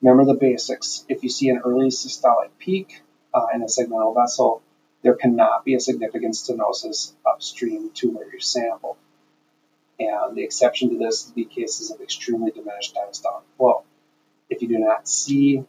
Remember 0.00 0.24
the 0.24 0.38
basics. 0.38 1.04
If 1.08 1.22
you 1.22 1.28
see 1.28 1.48
an 1.48 1.62
early 1.64 1.88
systolic 1.88 2.50
peak, 2.58 3.02
uh, 3.34 3.46
in 3.54 3.62
a 3.62 3.66
segmental 3.66 4.14
vessel, 4.14 4.62
there 5.02 5.14
cannot 5.14 5.64
be 5.64 5.74
a 5.74 5.80
significant 5.80 6.34
stenosis 6.34 7.12
upstream 7.26 7.90
to 7.94 8.10
where 8.10 8.32
you 8.32 8.40
sample. 8.40 8.96
And 9.98 10.36
the 10.36 10.42
exception 10.42 10.90
to 10.90 10.98
this 10.98 11.26
would 11.26 11.34
be 11.34 11.44
cases 11.44 11.90
of 11.90 12.00
extremely 12.00 12.50
diminished 12.50 12.94
diastolic 12.94 13.42
flow. 13.56 13.84
If 14.48 14.62
you 14.62 14.68
do 14.68 14.78
not 14.78 15.08
see 15.08 15.64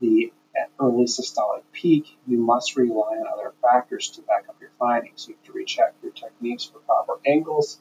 the 0.00 0.32
early 0.80 1.04
systolic 1.04 1.62
peak, 1.72 2.16
you 2.26 2.38
must 2.38 2.76
rely 2.76 3.16
on 3.16 3.26
other 3.26 3.52
factors 3.62 4.10
to 4.10 4.22
back 4.22 4.48
up 4.48 4.56
your 4.60 4.70
findings. 4.78 5.26
You 5.28 5.34
have 5.34 5.44
to 5.44 5.52
recheck 5.52 5.94
your 6.02 6.12
techniques 6.12 6.64
for 6.64 6.78
proper 6.80 7.14
angles, 7.26 7.78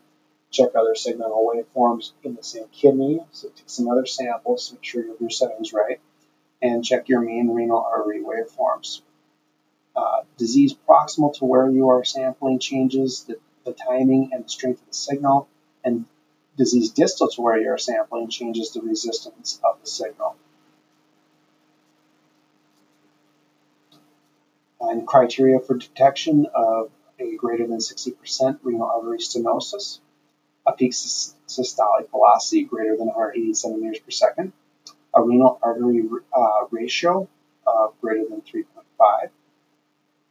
check 0.51 0.69
other 0.75 0.93
segmental 0.93 1.45
waveforms 1.45 2.11
in 2.23 2.35
the 2.35 2.43
same 2.43 2.67
kidney, 2.71 3.19
so 3.31 3.49
take 3.49 3.69
some 3.69 3.89
other 3.89 4.05
samples 4.05 4.67
to 4.67 4.75
make 4.75 4.83
sure 4.83 5.03
your 5.19 5.29
setting's 5.29 5.73
right, 5.73 5.99
and 6.61 6.83
check 6.83 7.09
your 7.09 7.21
mean 7.21 7.49
renal 7.49 7.83
artery 7.83 8.21
waveforms. 8.21 9.01
Uh, 9.95 10.21
disease 10.37 10.75
proximal 10.87 11.33
to 11.33 11.45
where 11.45 11.69
you 11.69 11.89
are 11.89 12.03
sampling 12.03 12.59
changes 12.59 13.23
the, 13.23 13.37
the 13.65 13.73
timing 13.73 14.29
and 14.31 14.45
the 14.45 14.49
strength 14.49 14.81
of 14.81 14.87
the 14.87 14.93
signal, 14.93 15.47
and 15.83 16.05
disease 16.57 16.91
distal 16.91 17.27
to 17.29 17.41
where 17.41 17.59
you 17.59 17.69
are 17.69 17.77
sampling 17.77 18.29
changes 18.29 18.73
the 18.73 18.81
resistance 18.81 19.59
of 19.63 19.79
the 19.81 19.87
signal. 19.89 20.35
And 24.79 25.07
criteria 25.07 25.59
for 25.59 25.75
detection 25.75 26.45
of 26.53 26.91
a 27.19 27.35
greater 27.35 27.67
than 27.67 27.79
60% 27.79 28.59
renal 28.63 28.87
artery 28.87 29.17
stenosis, 29.17 29.99
a 30.65 30.73
peak 30.73 30.91
systolic 30.91 32.09
velocity 32.11 32.63
greater 32.63 32.95
than 32.95 33.07
180 33.07 33.53
centimeters 33.53 33.99
per 33.99 34.11
second, 34.11 34.53
a 35.13 35.21
renal 35.23 35.57
artery 35.61 36.03
uh, 36.33 36.65
ratio 36.69 37.27
of 37.65 37.99
greater 38.01 38.25
than 38.29 38.41
3.5, 38.41 39.29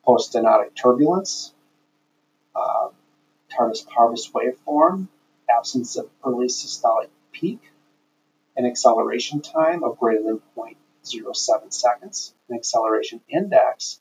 post-stenotic 0.05 0.75
turbulence, 0.75 1.53
uh, 2.55 2.89
tardus 3.51 3.87
parvus 3.87 4.31
waveform, 4.31 5.09
absence 5.51 5.97
of 5.97 6.09
early 6.25 6.47
systolic 6.47 7.09
peak, 7.33 7.61
an 8.57 8.65
acceleration 8.65 9.41
time 9.41 9.83
of 9.83 9.99
greater 9.99 10.23
than 10.23 10.41
0.07 10.57 11.73
seconds, 11.73 12.35
an 12.49 12.57
acceleration 12.57 13.21
index 13.29 14.01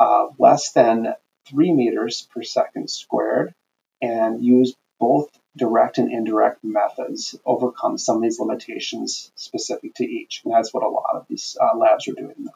of 0.00 0.34
less 0.40 0.72
than 0.72 1.14
3 1.46 1.72
meters 1.72 2.26
per 2.34 2.42
second 2.42 2.90
squared, 2.90 3.54
and 4.02 4.42
use 4.44 4.74
both 4.98 5.28
direct 5.56 5.98
and 5.98 6.10
indirect 6.10 6.64
methods 6.64 7.38
overcome 7.44 7.98
some 7.98 8.16
of 8.16 8.22
these 8.22 8.40
limitations 8.40 9.30
specific 9.34 9.94
to 9.94 10.04
each. 10.04 10.42
And 10.44 10.52
that's 10.52 10.72
what 10.72 10.84
a 10.84 10.88
lot 10.88 11.14
of 11.14 11.26
these 11.28 11.56
uh, 11.60 11.76
labs 11.76 12.08
are 12.08 12.12
doing 12.12 12.48